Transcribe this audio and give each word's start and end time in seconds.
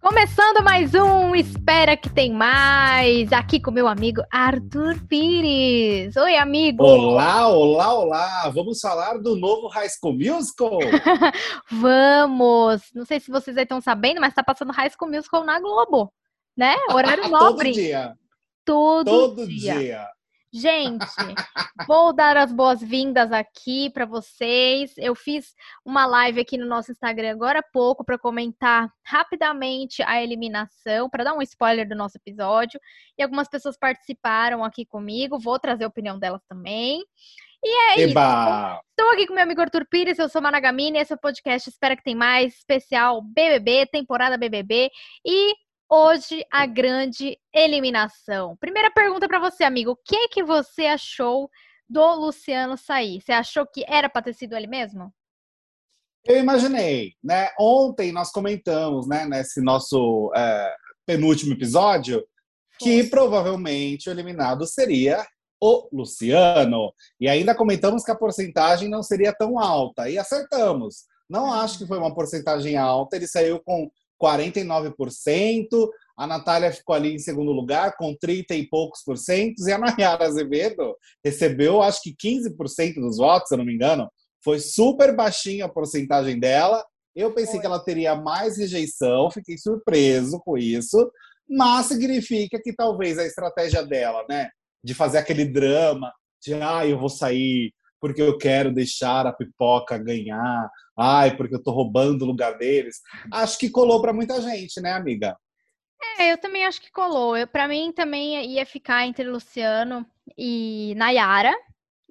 Começando 0.00 0.64
mais 0.64 0.94
um 0.94 1.34
Espera 1.34 1.96
que 1.96 2.08
tem 2.08 2.32
mais, 2.32 3.32
aqui 3.32 3.60
com 3.60 3.70
meu 3.70 3.86
amigo 3.86 4.22
Arthur 4.30 4.96
Pires. 5.08 6.16
Oi, 6.16 6.36
amigo. 6.36 6.84
Olá, 6.84 7.48
olá, 7.48 7.94
olá. 7.94 8.48
Vamos 8.50 8.80
falar 8.80 9.18
do 9.18 9.36
novo 9.36 9.68
High 9.68 9.88
School 9.88 10.14
Musical? 10.14 10.78
Vamos. 11.70 12.82
Não 12.94 13.04
sei 13.04 13.20
se 13.20 13.30
vocês 13.30 13.56
aí 13.56 13.62
estão 13.62 13.80
sabendo, 13.80 14.20
mas 14.20 14.30
está 14.30 14.42
passando 14.42 14.72
High 14.72 14.90
School 14.90 15.10
Musical 15.10 15.44
na 15.44 15.60
Globo, 15.60 16.12
né? 16.56 16.74
Horário 16.90 17.28
nobre. 17.30 17.70
Todo 17.70 17.80
dia. 17.80 18.14
Todo, 18.64 19.04
Todo 19.10 19.46
dia. 19.46 19.78
dia. 19.78 20.06
Gente, 20.54 21.06
vou 21.86 22.12
dar 22.12 22.36
as 22.36 22.52
boas-vindas 22.52 23.32
aqui 23.32 23.88
para 23.88 24.04
vocês. 24.04 24.92
Eu 24.98 25.14
fiz 25.14 25.54
uma 25.82 26.04
live 26.04 26.42
aqui 26.42 26.58
no 26.58 26.66
nosso 26.66 26.92
Instagram 26.92 27.30
agora 27.30 27.60
há 27.60 27.62
pouco 27.62 28.04
para 28.04 28.18
comentar 28.18 28.92
rapidamente 29.02 30.02
a 30.02 30.22
eliminação, 30.22 31.08
para 31.08 31.24
dar 31.24 31.32
um 31.32 31.40
spoiler 31.40 31.88
do 31.88 31.94
nosso 31.94 32.18
episódio. 32.18 32.78
E 33.16 33.22
algumas 33.22 33.48
pessoas 33.48 33.78
participaram 33.78 34.62
aqui 34.62 34.84
comigo. 34.84 35.38
Vou 35.38 35.58
trazer 35.58 35.84
a 35.84 35.88
opinião 35.88 36.18
delas 36.18 36.42
também. 36.46 37.02
E 37.64 37.92
é 37.92 38.00
isso. 38.02 38.10
Eba! 38.10 38.78
Estou 38.90 39.10
aqui 39.14 39.26
com 39.26 39.32
meu 39.32 39.44
amigo 39.44 39.62
Arthur 39.62 39.86
Pires, 39.88 40.18
eu 40.18 40.28
sou 40.28 40.42
Managamini, 40.42 40.98
esse 40.98 41.14
é 41.14 41.16
o 41.16 41.18
podcast 41.18 41.70
Espera 41.70 41.96
que 41.96 42.02
tem 42.02 42.14
mais, 42.14 42.56
especial 42.56 43.22
BBB, 43.22 43.86
temporada 43.86 44.36
BBB. 44.36 44.90
E 45.24 45.54
hoje 45.92 46.42
a 46.50 46.64
grande 46.64 47.38
eliminação. 47.54 48.56
Primeira 48.56 48.90
pergunta 48.90 49.28
para 49.28 49.38
você, 49.38 49.62
amigo. 49.62 49.90
O 49.90 49.96
que 49.96 50.28
que 50.28 50.42
você 50.42 50.86
achou 50.86 51.50
do 51.86 52.14
Luciano 52.14 52.78
sair? 52.78 53.20
Você 53.20 53.32
achou 53.32 53.66
que 53.66 53.84
era 53.86 54.08
para 54.08 54.22
ter 54.22 54.32
sido 54.32 54.56
ele 54.56 54.66
mesmo? 54.66 55.12
Eu 56.24 56.38
imaginei, 56.38 57.12
né? 57.22 57.50
Ontem 57.60 58.10
nós 58.10 58.30
comentamos, 58.30 59.06
né, 59.06 59.26
nesse 59.26 59.60
nosso 59.60 60.32
é, 60.34 60.74
penúltimo 61.04 61.52
episódio, 61.52 62.24
que 62.78 63.04
provavelmente 63.04 64.08
o 64.08 64.12
eliminado 64.12 64.66
seria 64.66 65.26
o 65.60 65.88
Luciano. 65.92 66.94
E 67.20 67.28
ainda 67.28 67.54
comentamos 67.54 68.02
que 68.02 68.10
a 68.10 68.16
porcentagem 68.16 68.88
não 68.88 69.02
seria 69.02 69.34
tão 69.34 69.58
alta. 69.58 70.08
E 70.08 70.16
acertamos. 70.16 71.04
Não 71.28 71.52
acho 71.52 71.78
que 71.78 71.86
foi 71.86 71.98
uma 71.98 72.14
porcentagem 72.14 72.78
alta. 72.78 73.16
Ele 73.16 73.26
saiu 73.26 73.60
com 73.60 73.90
49%. 74.22 75.88
A 76.16 76.26
Natália 76.26 76.70
ficou 76.70 76.94
ali 76.94 77.14
em 77.14 77.18
segundo 77.18 77.52
lugar, 77.52 77.96
com 77.96 78.14
30 78.14 78.54
e 78.54 78.68
poucos 78.68 79.02
por 79.04 79.16
cento. 79.18 79.66
E 79.66 79.72
a 79.72 79.78
Nayara 79.78 80.26
Azevedo 80.26 80.94
recebeu, 81.24 81.82
acho 81.82 82.00
que 82.02 82.14
15% 82.14 82.94
dos 82.94 83.16
votos, 83.16 83.48
se 83.48 83.54
eu 83.54 83.58
não 83.58 83.64
me 83.64 83.74
engano. 83.74 84.08
Foi 84.44 84.58
super 84.58 85.14
baixinha 85.14 85.64
a 85.64 85.68
porcentagem 85.68 86.38
dela. 86.38 86.84
Eu 87.14 87.32
pensei 87.32 87.54
Foi. 87.54 87.60
que 87.60 87.66
ela 87.66 87.82
teria 87.82 88.14
mais 88.14 88.58
rejeição, 88.58 89.30
fiquei 89.30 89.58
surpreso 89.58 90.40
com 90.44 90.56
isso. 90.56 91.10
Mas 91.48 91.86
significa 91.86 92.60
que 92.62 92.72
talvez 92.74 93.18
a 93.18 93.26
estratégia 93.26 93.84
dela, 93.84 94.24
né, 94.28 94.48
de 94.84 94.94
fazer 94.94 95.18
aquele 95.18 95.44
drama 95.44 96.12
de 96.42 96.54
ah, 96.54 96.86
eu 96.86 96.98
vou 96.98 97.08
sair 97.08 97.72
porque 98.02 98.20
eu 98.20 98.36
quero 98.36 98.74
deixar 98.74 99.28
a 99.28 99.32
pipoca 99.32 99.96
ganhar, 99.96 100.68
ai, 100.98 101.36
porque 101.36 101.54
eu 101.54 101.62
tô 101.62 101.70
roubando 101.70 102.22
o 102.22 102.26
lugar 102.26 102.58
deles. 102.58 103.00
Acho 103.32 103.56
que 103.56 103.70
colou 103.70 104.02
para 104.02 104.12
muita 104.12 104.42
gente, 104.42 104.80
né, 104.80 104.92
amiga? 104.92 105.38
É, 106.18 106.32
eu 106.32 106.38
também 106.38 106.66
acho 106.66 106.82
que 106.82 106.90
colou. 106.90 107.36
Eu, 107.36 107.46
para 107.46 107.68
mim 107.68 107.92
também 107.92 108.44
ia 108.50 108.66
ficar 108.66 109.06
entre 109.06 109.22
Luciano 109.22 110.04
e 110.36 110.94
Nayara. 110.96 111.54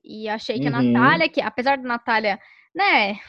E 0.01 0.29
achei 0.29 0.61
que 0.61 0.67
a 0.67 0.71
Uhum. 0.71 0.93
Natália, 0.93 1.27
que 1.29 1.41
apesar 1.41 1.77
da 1.77 1.83
Natália, 1.83 2.39
né, 2.73 3.19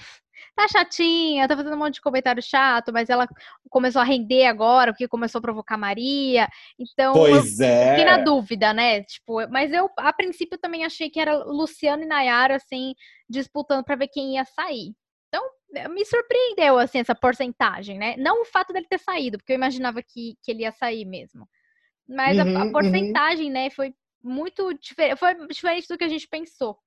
tá 0.55 0.69
chatinha, 0.69 1.49
tá 1.49 1.57
fazendo 1.57 1.75
um 1.75 1.79
monte 1.79 1.95
de 1.95 2.01
comentário 2.01 2.43
chato, 2.43 2.93
mas 2.93 3.09
ela 3.11 3.27
começou 3.71 4.01
a 4.01 4.05
render 4.05 4.45
agora, 4.47 4.93
porque 4.93 5.09
começou 5.09 5.39
a 5.39 5.43
provocar 5.43 5.77
Maria. 5.79 6.49
Então, 6.79 7.15
Pois 7.15 7.61
fiquei 7.61 8.05
na 8.05 8.19
é. 8.19 8.25
dúvida, 8.25 8.73
né? 8.73 9.03
Tipo, 9.05 9.49
mas 9.51 9.73
eu, 9.73 9.89
a 9.99 10.13
princípio, 10.13 10.59
também 10.59 10.85
achei 10.85 11.11
que 11.11 11.21
era 11.21 11.37
Luciano 11.45 12.03
e 12.03 12.07
Nayara, 12.07 12.57
assim, 12.57 12.95
disputando 13.29 13.85
pra 13.85 13.97
ver 13.97 14.09
quem 14.09 14.35
ia 14.35 14.45
sair. 14.45 14.95
Então, 15.29 15.43
eh, 15.75 15.89
me 15.89 16.05
surpreendeu, 16.05 16.79
assim, 16.79 16.99
essa 16.99 17.15
porcentagem, 17.15 17.99
né? 17.99 18.17
Não 18.19 18.43
o 18.43 18.45
fato 18.45 18.73
dele 18.73 18.87
ter 18.89 18.99
saído, 18.99 19.39
porque 19.39 19.53
eu 19.53 19.57
imaginava 19.57 20.03
que, 20.03 20.37
que 20.43 20.51
ele 20.51 20.63
ia 20.63 20.73
sair 20.73 21.05
mesmo. 21.05 21.49
Mas 22.09 22.39
a- 22.39 22.43
Uhum, 22.43 22.57
a, 22.57 22.65
uhum. 22.67 22.73
porcentagem, 22.73 23.51
né, 23.51 23.71
foi 23.71 23.95
muito 24.23 24.73
diferente, 24.75 25.19
foi 25.19 25.35
diferente 25.49 25.89
do 25.89 25.99
que 25.99 26.05
a 26.05 26.09
gente 26.09 26.29
pensou. 26.29 26.79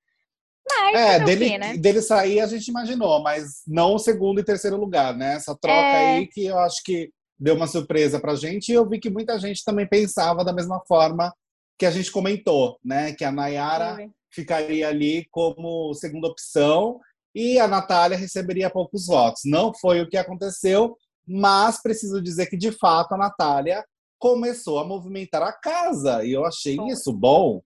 Mas, 0.67 0.95
É, 0.95 1.19
dele, 1.19 1.49
quê, 1.49 1.57
né? 1.57 1.77
dele 1.77 2.01
sair 2.01 2.39
a 2.39 2.47
gente 2.47 2.67
imaginou, 2.67 3.21
mas 3.21 3.61
não 3.67 3.95
o 3.95 3.99
segundo 3.99 4.39
e 4.39 4.43
terceiro 4.43 4.77
lugar, 4.77 5.15
né? 5.15 5.35
Essa 5.35 5.55
troca 5.55 5.95
É. 5.97 6.17
aí 6.19 6.27
que 6.27 6.45
eu 6.45 6.57
acho 6.59 6.81
que 6.83 7.11
deu 7.39 7.55
uma 7.55 7.67
surpresa 7.67 8.19
pra 8.19 8.35
gente 8.35 8.69
e 8.69 8.75
eu 8.75 8.87
vi 8.87 8.99
que 8.99 9.09
muita 9.09 9.37
gente 9.39 9.63
também 9.63 9.87
pensava 9.87 10.43
da 10.43 10.53
mesma 10.53 10.81
forma 10.87 11.33
que 11.77 11.85
a 11.85 11.91
gente 11.91 12.11
comentou, 12.11 12.79
né? 12.83 13.13
Que 13.13 13.23
a 13.25 13.31
Nayara 13.31 13.95
Foi. 13.95 14.09
ficaria 14.33 14.87
ali 14.87 15.27
como 15.29 15.93
segunda 15.93 16.27
opção 16.27 16.99
e 17.35 17.59
a 17.59 17.67
Natália 17.67 18.17
receberia 18.17 18.69
poucos 18.69 19.05
votos. 19.07 19.41
Não 19.45 19.73
foi 19.73 20.01
o 20.01 20.09
que 20.09 20.15
aconteceu, 20.17 20.97
mas 21.27 21.81
preciso 21.81 22.21
dizer 22.21 22.45
que, 22.47 22.55
de 22.57 22.71
fato, 22.71 23.13
a 23.13 23.17
Natália 23.17 23.83
começou 24.17 24.79
a 24.79 24.85
movimentar 24.87 25.43
a 25.43 25.51
casa 25.51 26.23
e 26.23 26.31
eu 26.31 26.45
achei 26.45 26.77
isso 26.87 27.11
bom. 27.11 27.61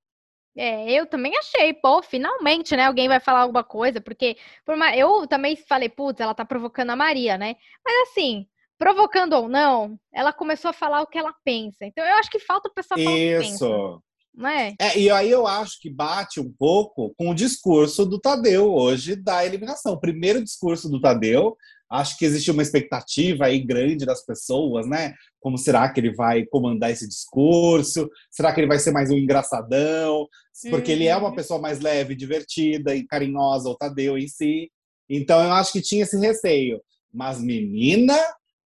É, 0.60 0.92
eu 0.92 1.06
também 1.06 1.32
achei, 1.38 1.74
pô, 1.74 2.04
finalmente, 2.04 2.76
né? 2.76 2.84
Alguém 2.84 3.08
vai 3.08 3.22
falar 3.22 3.44
alguma 3.44 3.64
coisa, 3.64 4.02
porque 4.02 4.36
por 4.66 4.76
mais, 4.76 5.00
eu 5.00 5.26
também 5.26 5.56
falei, 5.56 5.88
putz, 5.88 6.20
ela 6.20 6.34
tá 6.34 6.44
provocando 6.44 6.90
a 6.90 6.98
Maria, 6.98 7.38
né? 7.38 7.56
Mas 7.84 8.10
assim, 8.10 8.46
provocando 8.78 9.32
ou 9.34 9.48
não, 9.48 9.98
ela 10.14 10.34
começou 10.34 10.68
a 10.68 10.74
falar 10.74 11.02
o 11.02 11.08
que 11.08 11.18
ela 11.18 11.34
pensa. 11.46 11.86
Então 11.86 12.04
eu 12.04 12.16
acho 12.16 12.30
que 12.30 12.40
falta 12.40 12.68
o 12.68 12.74
pessoal 12.74 13.00
falar 13.00 13.16
o 13.16 13.42
Isso. 13.42 14.04
não 14.34 14.50
é? 14.50 14.76
É, 14.82 15.00
e 15.00 15.10
aí 15.10 15.32
eu 15.32 15.48
acho 15.48 15.80
que 15.80 15.90
bate 15.90 16.42
um 16.42 16.52
pouco 16.52 17.16
com 17.18 17.30
o 17.30 17.36
discurso 17.36 18.06
do 18.06 18.20
Tadeu 18.20 18.70
hoje 18.70 19.16
da 19.16 19.46
eliminação. 19.46 19.94
O 19.94 20.00
primeiro 20.00 20.44
discurso 20.44 20.90
do 20.90 21.00
Tadeu, 21.00 21.56
acho 21.90 22.18
que 22.18 22.26
existe 22.26 22.52
uma 22.52 22.62
expectativa 22.62 23.46
aí 23.46 23.60
grande 23.60 24.06
das 24.06 24.24
pessoas, 24.26 24.88
né? 24.88 25.14
Como 25.40 25.58
será 25.58 25.90
que 25.92 26.00
ele 26.00 26.14
vai 26.14 26.46
comandar 26.46 26.92
esse 26.92 27.08
discurso? 27.08 28.10
Será 28.30 28.54
que 28.54 28.60
ele 28.60 28.68
vai 28.68 28.78
ser 28.80 28.92
mais 28.92 29.10
um 29.10 29.18
engraçadão? 29.18 30.28
Porque 30.70 30.92
ele 30.92 31.08
é 31.08 31.16
uma 31.16 31.34
pessoa 31.34 31.60
mais 31.60 31.80
leve, 31.80 32.16
divertida 32.16 32.96
e 32.96 33.06
carinhosa, 33.08 33.70
o 33.70 33.76
Tadeu 33.76 34.18
em 34.18 34.28
si. 34.28 34.70
Então 35.10 35.44
eu 35.44 35.52
acho 35.54 35.72
que 35.72 35.82
tinha 35.82 36.04
esse 36.04 36.18
receio. 36.20 36.82
Mas 37.12 37.42
menina, 37.42 38.16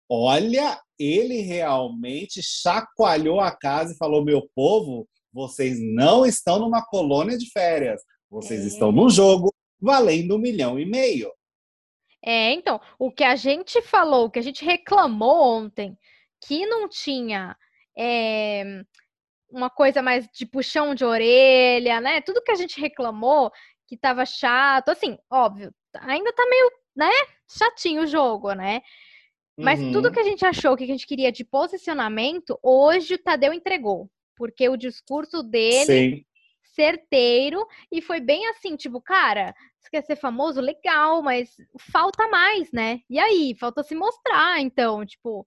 olha, 0.09 0.78
ele 0.99 1.41
realmente 1.41 2.43
chacoalhou 2.43 3.41
a 3.41 3.50
casa 3.50 3.94
e 3.94 3.97
falou: 3.97 4.25
meu 4.25 4.49
povo, 4.55 5.09
vocês 5.32 5.78
não 5.81 6.26
estão 6.26 6.59
numa 6.59 6.84
colônia 6.84 7.38
de 7.38 7.50
férias. 7.50 8.03
Vocês 8.31 8.65
É. 8.65 8.66
estão 8.66 8.91
num 8.93 9.09
jogo 9.09 9.55
valendo 9.81 10.34
um 10.37 10.38
milhão 10.38 10.78
e 10.78 10.84
meio. 10.84 11.31
É, 12.28 12.50
então, 12.50 12.81
o 12.98 13.09
que 13.12 13.22
a 13.22 13.37
gente 13.37 13.81
falou, 13.82 14.26
o 14.26 14.31
que 14.31 14.41
a 14.41 14.42
gente 14.42 14.64
reclamou 14.64 15.59
ontem, 15.59 15.97
que 16.44 16.66
não 16.66 16.88
tinha 16.88 17.56
é, 17.97 18.82
uma 19.48 19.70
coisa 19.70 20.03
mais 20.03 20.28
de 20.32 20.44
puxão 20.44 20.92
de 20.92 21.04
orelha, 21.04 22.00
né? 22.00 22.20
Tudo 22.20 22.42
que 22.42 22.50
a 22.50 22.56
gente 22.56 22.81
reclamou 22.81 23.53
que 23.87 23.97
tava 23.97 24.26
chato, 24.26 24.88
assim, 24.88 25.16
óbvio, 25.31 25.72
ainda 26.00 26.32
tá 26.32 26.44
meio, 26.50 26.72
né, 26.97 27.10
chatinho 27.48 28.03
o 28.03 28.06
jogo, 28.06 28.53
né? 28.53 28.82
Mas 29.56 29.81
Uhum. 29.81 29.93
tudo 29.93 30.10
que 30.10 30.19
a 30.19 30.25
gente 30.25 30.44
achou 30.44 30.76
que 30.76 30.82
a 30.82 30.87
gente 30.87 31.06
queria 31.06 31.31
de 31.31 31.44
posicionamento, 31.44 32.58
hoje 32.60 33.14
o 33.14 33.19
Tadeu 33.22 33.53
entregou. 33.53 34.10
Porque 34.37 34.69
o 34.69 34.76
discurso 34.76 35.43
dele 35.43 35.84
Sim. 35.87 36.25
certeiro 36.75 37.66
e 37.91 38.03
foi 38.03 38.20
bem 38.20 38.48
assim, 38.48 38.76
tipo, 38.76 39.00
cara, 39.00 39.54
você 39.87 39.91
quer 39.91 40.05
ser 40.05 40.17
famoso? 40.17 40.61
Legal, 40.61 41.23
mas 41.23 41.51
falta 41.93 42.29
mais, 42.29 42.71
né? 42.73 43.01
E 43.09 43.19
aí, 43.19 43.56
falta 43.59 43.83
se 43.83 43.94
mostrar, 43.94 44.61
então, 44.61 45.05
tipo, 45.05 45.47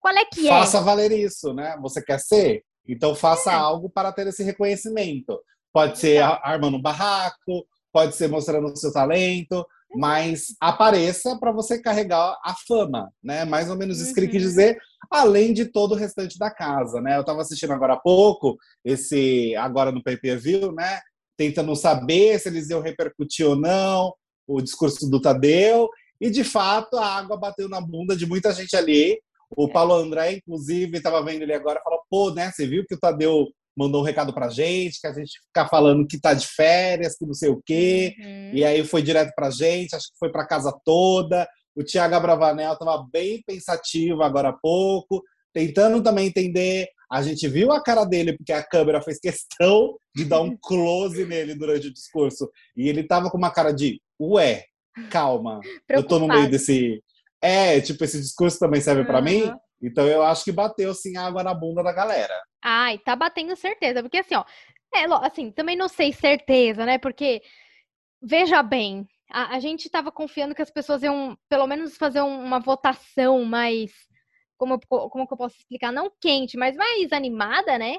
qual 0.00 0.14
é 0.16 0.24
que 0.24 0.46
Faça 0.48 0.78
é? 0.78 0.82
valer 0.82 1.12
isso, 1.12 1.52
né? 1.54 1.76
Você 1.80 2.02
quer 2.02 2.18
ser? 2.20 2.62
Então 2.86 3.14
faça 3.14 3.52
É. 3.52 3.54
algo 3.54 3.88
para 3.88 4.12
ter 4.12 4.26
esse 4.26 4.42
reconhecimento. 4.42 5.40
Pode 5.72 5.98
ser 5.98 6.18
armando 6.22 6.76
um 6.76 6.82
barraco, 6.82 7.66
pode 7.92 8.14
ser 8.16 8.28
mostrando 8.28 8.66
o 8.66 8.76
seu 8.76 8.92
talento, 8.92 9.64
mas 9.94 10.48
apareça 10.60 11.38
para 11.38 11.52
você 11.52 11.80
carregar 11.80 12.36
a 12.44 12.54
fama, 12.66 13.10
né? 13.22 13.44
Mais 13.44 13.70
ou 13.70 13.76
menos 13.76 14.00
isso 14.00 14.12
que 14.12 14.20
ele 14.20 14.28
quis 14.28 14.42
Uhum. 14.42 14.48
dizer, 14.48 14.78
além 15.10 15.52
de 15.52 15.66
todo 15.66 15.92
o 15.92 15.96
restante 15.96 16.38
da 16.38 16.50
casa, 16.50 17.00
né? 17.00 17.16
Eu 17.16 17.20
estava 17.20 17.40
assistindo 17.42 17.72
agora 17.72 17.94
há 17.94 18.00
pouco 18.00 18.56
esse 18.84 19.54
agora 19.56 19.92
no 19.92 20.02
pay-per-view, 20.02 20.72
né? 20.72 21.00
Tentando 21.36 21.74
saber 21.74 22.38
se 22.38 22.48
eles 22.48 22.68
iam 22.70 22.80
repercutir 22.80 23.46
ou 23.46 23.56
não 23.56 24.12
o 24.46 24.60
discurso 24.60 25.08
do 25.08 25.20
Tadeu 25.20 25.88
e 26.20 26.30
de 26.30 26.44
fato 26.44 26.96
a 26.96 27.06
água 27.06 27.36
bateu 27.36 27.68
na 27.68 27.80
bunda 27.80 28.16
de 28.16 28.26
muita 28.26 28.52
gente 28.52 28.76
ali. 28.76 29.18
O 29.56 29.68
Paulo 29.68 29.94
André, 29.94 30.34
inclusive, 30.34 30.96
estava 30.96 31.22
vendo 31.22 31.42
ele 31.42 31.52
agora, 31.52 31.80
falou: 31.82 32.00
pô, 32.08 32.30
né? 32.30 32.50
Você 32.50 32.66
viu 32.66 32.84
que 32.86 32.94
o 32.94 32.98
Tadeu 32.98 33.48
mandou 33.76 34.02
um 34.02 34.04
recado 34.04 34.32
pra 34.32 34.48
gente, 34.48 35.00
que 35.00 35.06
a 35.06 35.12
gente 35.12 35.40
fica 35.46 35.66
falando 35.66 36.06
que 36.06 36.20
tá 36.20 36.34
de 36.34 36.46
férias, 36.46 37.16
que 37.16 37.26
não 37.26 37.34
sei 37.34 37.50
o 37.50 37.60
quê. 37.64 38.14
Uhum. 38.18 38.50
E 38.54 38.64
aí 38.64 38.84
foi 38.84 39.02
direto 39.02 39.32
pra 39.34 39.50
gente, 39.50 39.94
acho 39.94 40.08
que 40.12 40.18
foi 40.18 40.30
pra 40.30 40.46
casa 40.46 40.72
toda. 40.84 41.48
o 41.74 41.82
Thiago 41.82 42.14
Abravanel 42.14 42.74
estava 42.74 43.06
bem 43.10 43.42
pensativo 43.46 44.22
agora 44.22 44.50
há 44.50 44.52
pouco, 44.52 45.22
tentando 45.52 46.02
também 46.02 46.28
entender. 46.28 46.86
A 47.12 47.22
gente 47.22 47.46
viu 47.46 47.70
a 47.72 47.82
cara 47.82 48.04
dele, 48.04 48.36
porque 48.36 48.52
a 48.52 48.62
câmera 48.62 49.02
fez 49.02 49.20
questão 49.20 49.98
de 50.14 50.24
dar 50.24 50.40
um 50.40 50.56
close 50.62 51.24
nele 51.26 51.54
durante 51.54 51.88
o 51.88 51.92
discurso. 51.92 52.50
E 52.76 52.88
ele 52.88 53.02
estava 53.02 53.30
com 53.30 53.36
uma 53.36 53.50
cara 53.50 53.70
de, 53.72 54.00
ué, 54.20 54.64
calma, 55.10 55.60
eu 55.88 56.02
tô 56.02 56.18
no 56.18 56.26
meio 56.26 56.50
desse. 56.50 57.02
É, 57.40 57.80
tipo, 57.80 58.02
esse 58.04 58.18
discurso 58.18 58.58
também 58.58 58.80
serve 58.80 59.02
uhum. 59.02 59.06
para 59.06 59.20
mim. 59.20 59.52
Então 59.82 60.06
eu 60.06 60.22
acho 60.22 60.44
que 60.44 60.52
bateu 60.52 60.94
sim 60.94 61.16
água 61.16 61.42
na 61.42 61.52
bunda 61.52 61.82
da 61.82 61.92
galera. 61.92 62.34
Ai, 62.62 62.98
tá 62.98 63.16
batendo 63.16 63.56
certeza, 63.56 64.00
porque 64.00 64.18
assim, 64.18 64.36
ó, 64.36 64.44
é, 64.94 65.04
assim, 65.26 65.50
também 65.50 65.76
não 65.76 65.88
sei 65.88 66.12
certeza, 66.12 66.86
né? 66.86 66.98
Porque 66.98 67.42
veja 68.22 68.62
bem, 68.62 69.06
a, 69.30 69.56
a 69.56 69.60
gente 69.60 69.86
estava 69.86 70.12
confiando 70.12 70.54
que 70.54 70.62
as 70.62 70.70
pessoas 70.70 71.02
iam, 71.02 71.36
pelo 71.48 71.66
menos, 71.66 71.96
fazer 71.96 72.20
um, 72.22 72.44
uma 72.44 72.60
votação 72.60 73.44
mais, 73.44 73.90
como, 74.62 75.08
como 75.10 75.26
eu 75.28 75.36
posso 75.36 75.56
explicar? 75.56 75.92
Não 75.92 76.10
quente, 76.20 76.56
mas 76.56 76.76
mais 76.76 77.12
animada, 77.12 77.78
né? 77.78 77.96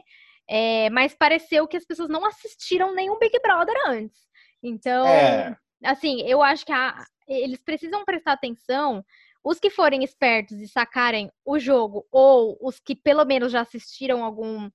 É, 0.48 0.90
mas 0.90 1.14
pareceu 1.14 1.68
que 1.68 1.78
as 1.78 1.86
pessoas 1.86 2.10
não 2.10 2.26
assistiram 2.26 2.94
nenhum 2.94 3.18
Big 3.20 3.38
Brother 3.42 3.76
antes. 3.88 4.18
Então, 4.62 5.06
é. 5.08 5.58
assim, 5.84 6.22
eu 6.22 6.42
acho 6.42 6.66
que 6.66 6.72
a, 6.72 7.04
eles 7.28 7.62
precisam 7.62 8.06
prestar 8.06 8.34
atenção 8.34 9.04
os 9.44 9.60
que 9.60 9.70
forem 9.70 10.04
espertos 10.04 10.58
e 10.60 10.68
sacarem 10.68 11.30
o 11.46 11.60
jogo, 11.60 12.08
ou 12.10 12.58
os 12.62 12.80
que 12.80 12.96
pelo 12.96 13.26
menos 13.26 13.52
já 13.52 13.62
assistiram 13.62 14.24
algum 14.24 14.70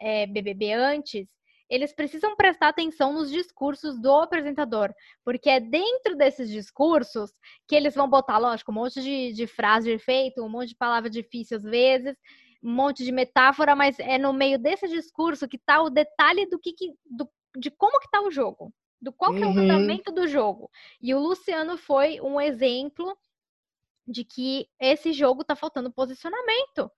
é, 0.00 0.26
BBB 0.26 0.72
antes, 0.72 1.28
eles 1.74 1.92
precisam 1.92 2.36
prestar 2.36 2.68
atenção 2.68 3.12
nos 3.12 3.30
discursos 3.30 4.00
do 4.00 4.12
apresentador, 4.12 4.94
porque 5.24 5.50
é 5.50 5.58
dentro 5.58 6.16
desses 6.16 6.48
discursos 6.48 7.32
que 7.66 7.74
eles 7.74 7.94
vão 7.94 8.08
botar, 8.08 8.38
lógico, 8.38 8.70
um 8.70 8.74
monte 8.74 9.02
de, 9.02 9.32
de 9.32 9.46
frase 9.46 9.88
de 9.88 9.96
efeito, 9.96 10.42
um 10.42 10.48
monte 10.48 10.68
de 10.68 10.76
palavra 10.76 11.10
difícil 11.10 11.56
às 11.56 11.64
vezes, 11.64 12.16
um 12.62 12.72
monte 12.72 13.04
de 13.04 13.10
metáfora, 13.10 13.74
mas 13.74 13.98
é 13.98 14.16
no 14.18 14.32
meio 14.32 14.56
desse 14.56 14.86
discurso 14.86 15.48
que 15.48 15.56
está 15.56 15.82
o 15.82 15.90
detalhe 15.90 16.46
do 16.46 16.60
que, 16.60 16.72
que 16.72 16.92
do, 17.04 17.28
de 17.56 17.72
como 17.72 17.98
que 17.98 18.06
está 18.06 18.22
o 18.22 18.30
jogo, 18.30 18.72
do 19.00 19.12
qual 19.12 19.32
uhum. 19.32 19.36
que 19.36 19.42
é 19.42 19.46
o 19.46 19.50
uhum. 19.50 19.58
andamento 19.58 20.12
do 20.12 20.28
jogo. 20.28 20.70
E 21.02 21.12
o 21.12 21.18
Luciano 21.18 21.76
foi 21.76 22.20
um 22.20 22.40
exemplo 22.40 23.18
de 24.06 24.24
que 24.24 24.68
esse 24.78 25.12
jogo 25.12 25.42
tá 25.42 25.56
faltando 25.56 25.92
posicionamento, 25.92 26.88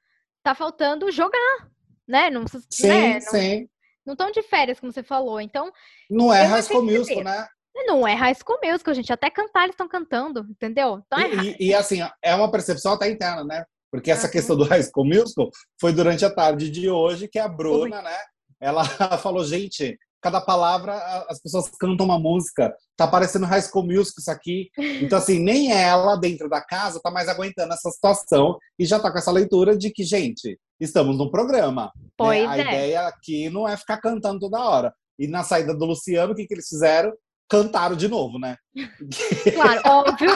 tá 0.43 0.55
faltando 0.55 1.11
jogar, 1.11 1.71
né? 2.07 2.29
Não, 2.29 2.45
sim, 2.47 2.89
né? 2.89 3.15
não, 3.15 3.21
sim. 3.21 3.69
Não 4.07 4.13
estão 4.13 4.31
de 4.31 4.43
férias, 4.43 4.79
como 4.79 4.93
você 4.93 5.03
falou. 5.03 5.41
Então. 5.41 5.73
Não 6.09 6.33
é 6.33 6.45
High 6.45 6.63
School 6.63 6.85
Musical, 6.85 7.25
né? 7.25 7.47
Não 7.87 8.07
é 8.07 8.15
High 8.15 8.37
School 8.37 8.59
Musical, 8.65 8.95
gente. 8.95 9.13
Até 9.13 9.29
cantar 9.29 9.65
eles 9.65 9.75
estão 9.75 9.89
cantando, 9.89 10.47
entendeu? 10.49 11.03
Então 11.05 11.19
é 11.19 11.35
e, 11.35 11.57
e, 11.59 11.69
e, 11.69 11.75
assim, 11.75 12.01
é 12.23 12.35
uma 12.35 12.51
percepção 12.51 12.93
até 12.93 13.11
interna, 13.11 13.45
né? 13.45 13.65
Porque 13.91 14.11
essa 14.11 14.27
uhum. 14.27 14.33
questão 14.33 14.57
do 14.57 14.65
High 14.65 14.83
School 14.83 15.07
Musical 15.07 15.51
foi 15.81 15.93
durante 15.93 16.25
a 16.25 16.31
tarde 16.31 16.71
de 16.71 16.89
hoje 16.89 17.29
que 17.29 17.39
a 17.39 17.49
Bruna, 17.49 18.01
né? 18.01 18.19
Ela 18.61 18.85
falou, 19.19 19.45
gente, 19.45 19.99
cada 20.27 20.41
palavra 20.41 20.93
as 21.29 21.41
pessoas 21.41 21.69
cantam 21.79 22.05
uma 22.05 22.19
música. 22.19 22.75
Tá 22.97 23.07
parecendo 23.07 23.47
High 23.47 23.63
School 23.63 23.87
Music 23.87 24.21
isso 24.21 24.31
aqui. 24.31 24.69
Então, 25.01 25.19
assim, 25.19 25.39
nem 25.39 25.71
ela 25.73 26.17
dentro 26.17 26.49
da 26.49 26.61
casa 26.61 27.01
tá 27.01 27.13
mais 27.13 27.29
aguentando 27.29 27.73
essa 27.73 27.89
situação 27.91 28.59
e 28.77 28.85
já 28.85 28.99
tá 28.99 29.13
com 29.13 29.19
essa 29.19 29.31
leitura 29.31 29.79
de 29.79 29.93
que, 29.93 30.03
gente, 30.03 30.59
estamos 30.81 31.17
num 31.17 31.31
programa. 31.31 31.93
Né? 31.95 32.09
Pois 32.17 32.43
né? 32.43 32.49
A 32.49 32.59
é. 32.59 32.61
ideia 32.61 33.07
aqui 33.07 33.49
não 33.51 33.69
é 33.69 33.77
ficar 33.77 33.99
cantando 33.99 34.41
toda 34.41 34.59
hora. 34.59 34.93
E 35.17 35.29
na 35.29 35.45
saída 35.45 35.73
do 35.73 35.85
Luciano, 35.85 36.33
o 36.33 36.35
que, 36.35 36.45
que 36.45 36.55
eles 36.55 36.69
fizeram? 36.69 37.13
Cantaram 37.49 37.95
de 37.95 38.09
novo, 38.09 38.37
né? 38.41 38.57
Claro, 39.55 39.81
óbvio. 39.85 40.31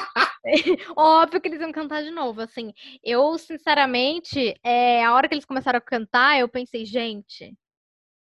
óbvio 0.96 1.40
que 1.40 1.48
eles 1.48 1.60
iam 1.60 1.72
cantar 1.72 2.04
de 2.04 2.12
novo. 2.12 2.40
Assim, 2.40 2.72
eu, 3.02 3.37
sinceramente, 3.38 4.54
é, 4.64 5.04
a 5.04 5.12
hora 5.14 5.28
que 5.28 5.34
eles 5.34 5.44
começaram 5.44 5.78
a 5.78 5.82
cantar, 5.82 6.38
eu 6.38 6.48
pensei, 6.48 6.84
gente, 6.87 7.52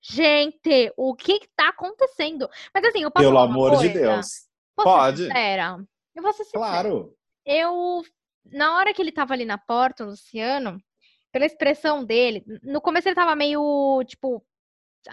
Gente, 0.02 0.92
o 0.96 1.14
que 1.14 1.34
está 1.34 1.68
acontecendo? 1.68 2.48
Mas 2.74 2.84
assim, 2.84 3.02
eu 3.02 3.10
posso 3.10 3.24
Pelo 3.24 3.38
amor 3.38 3.70
coisa? 3.70 3.88
de 3.88 3.94
Deus. 3.94 4.26
Posso 4.74 4.88
Pode. 4.88 5.24
Sincera? 5.24 5.76
Eu 6.14 6.22
vou 6.22 6.32
ser 6.32 6.44
sincera. 6.44 6.64
Claro. 6.64 7.14
Eu, 7.46 8.02
na 8.44 8.76
hora 8.76 8.92
que 8.92 9.00
ele 9.00 9.12
tava 9.12 9.32
ali 9.32 9.44
na 9.44 9.58
porta, 9.58 10.04
o 10.04 10.08
Luciano, 10.08 10.82
pela 11.30 11.46
expressão 11.46 12.04
dele, 12.04 12.44
no 12.62 12.80
começo 12.80 13.08
ele 13.08 13.14
tava 13.14 13.36
meio, 13.36 14.02
tipo, 14.06 14.44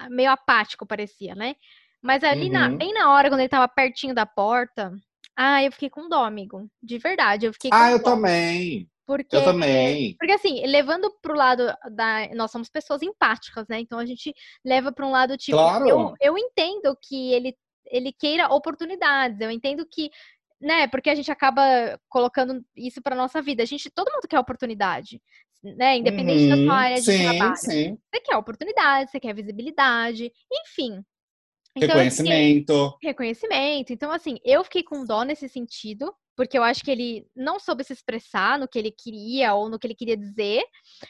meio 0.10 0.32
apático, 0.32 0.86
parecia, 0.86 1.36
né? 1.36 1.56
Mas 2.02 2.24
ali, 2.24 2.46
uhum. 2.48 2.54
na, 2.54 2.70
bem 2.70 2.94
na 2.94 3.14
hora, 3.14 3.30
quando 3.30 3.42
ele 3.42 3.50
tava 3.50 3.68
pertinho 3.68 4.16
da 4.16 4.26
porta, 4.26 4.92
ah, 5.36 5.64
eu 5.64 5.72
fiquei 5.72 5.90
com 5.90 6.10
dó, 6.10 6.24
amigo. 6.24 6.70
De 6.82 6.98
verdade, 6.98 7.46
eu 7.46 7.54
fiquei 7.54 7.70
com 7.70 7.78
Ah, 7.78 7.90
dó. 7.90 7.96
eu 7.96 8.04
também. 8.04 8.90
Porque, 9.10 9.36
eu 9.36 9.44
também. 9.44 10.16
Porque 10.20 10.34
assim, 10.34 10.64
levando 10.68 11.12
pro 11.20 11.34
lado 11.34 11.66
da. 11.92 12.28
Nós 12.36 12.52
somos 12.52 12.70
pessoas 12.70 13.02
empáticas, 13.02 13.68
né? 13.68 13.80
Então 13.80 13.98
a 13.98 14.06
gente 14.06 14.32
leva 14.64 14.92
para 14.92 15.04
um 15.04 15.10
lado 15.10 15.36
tipo. 15.36 15.58
Claro. 15.58 15.90
Eu, 15.90 16.14
eu 16.22 16.38
entendo 16.38 16.96
que 17.02 17.34
ele, 17.34 17.58
ele 17.88 18.12
queira 18.12 18.54
oportunidades, 18.54 19.42
eu 19.42 19.50
entendo 19.50 19.84
que. 19.84 20.12
Né, 20.62 20.88
porque 20.88 21.10
a 21.10 21.16
gente 21.16 21.32
acaba 21.32 21.64
colocando 22.10 22.62
isso 22.76 23.02
para 23.02 23.16
nossa 23.16 23.42
vida. 23.42 23.64
A 23.64 23.66
gente, 23.66 23.90
todo 23.90 24.12
mundo 24.12 24.28
quer 24.28 24.38
oportunidade, 24.38 25.20
né? 25.64 25.98
Independente 25.98 26.44
uhum, 26.44 26.50
da 26.50 26.58
sua 26.58 26.76
área 26.76 26.96
de 26.98 27.02
sim, 27.02 27.24
trabalho. 27.24 27.56
Sim. 27.56 27.98
Você 28.14 28.22
quer 28.22 28.36
oportunidade, 28.36 29.10
você 29.10 29.20
quer 29.20 29.34
visibilidade, 29.34 30.32
enfim. 30.52 31.02
Então, 31.76 31.88
reconhecimento. 31.96 32.74
Assim, 32.74 33.08
reconhecimento. 33.08 33.94
Então, 33.94 34.12
assim, 34.12 34.38
eu 34.44 34.64
fiquei 34.66 34.84
com 34.84 35.06
dó 35.06 35.24
nesse 35.24 35.48
sentido, 35.48 36.14
porque 36.40 36.58
eu 36.58 36.64
acho 36.64 36.86
que 36.86 36.90
ele 36.90 37.28
não 37.36 37.60
soube 37.60 37.84
se 37.84 37.92
expressar 37.92 38.58
no 38.58 38.66
que 38.66 38.80
ele 38.80 38.92
queria 38.98 39.54
ou 39.54 39.68
no 39.68 39.78
que 39.78 39.86
ele 39.86 39.94
queria 39.94 40.16
dizer. 40.16 40.64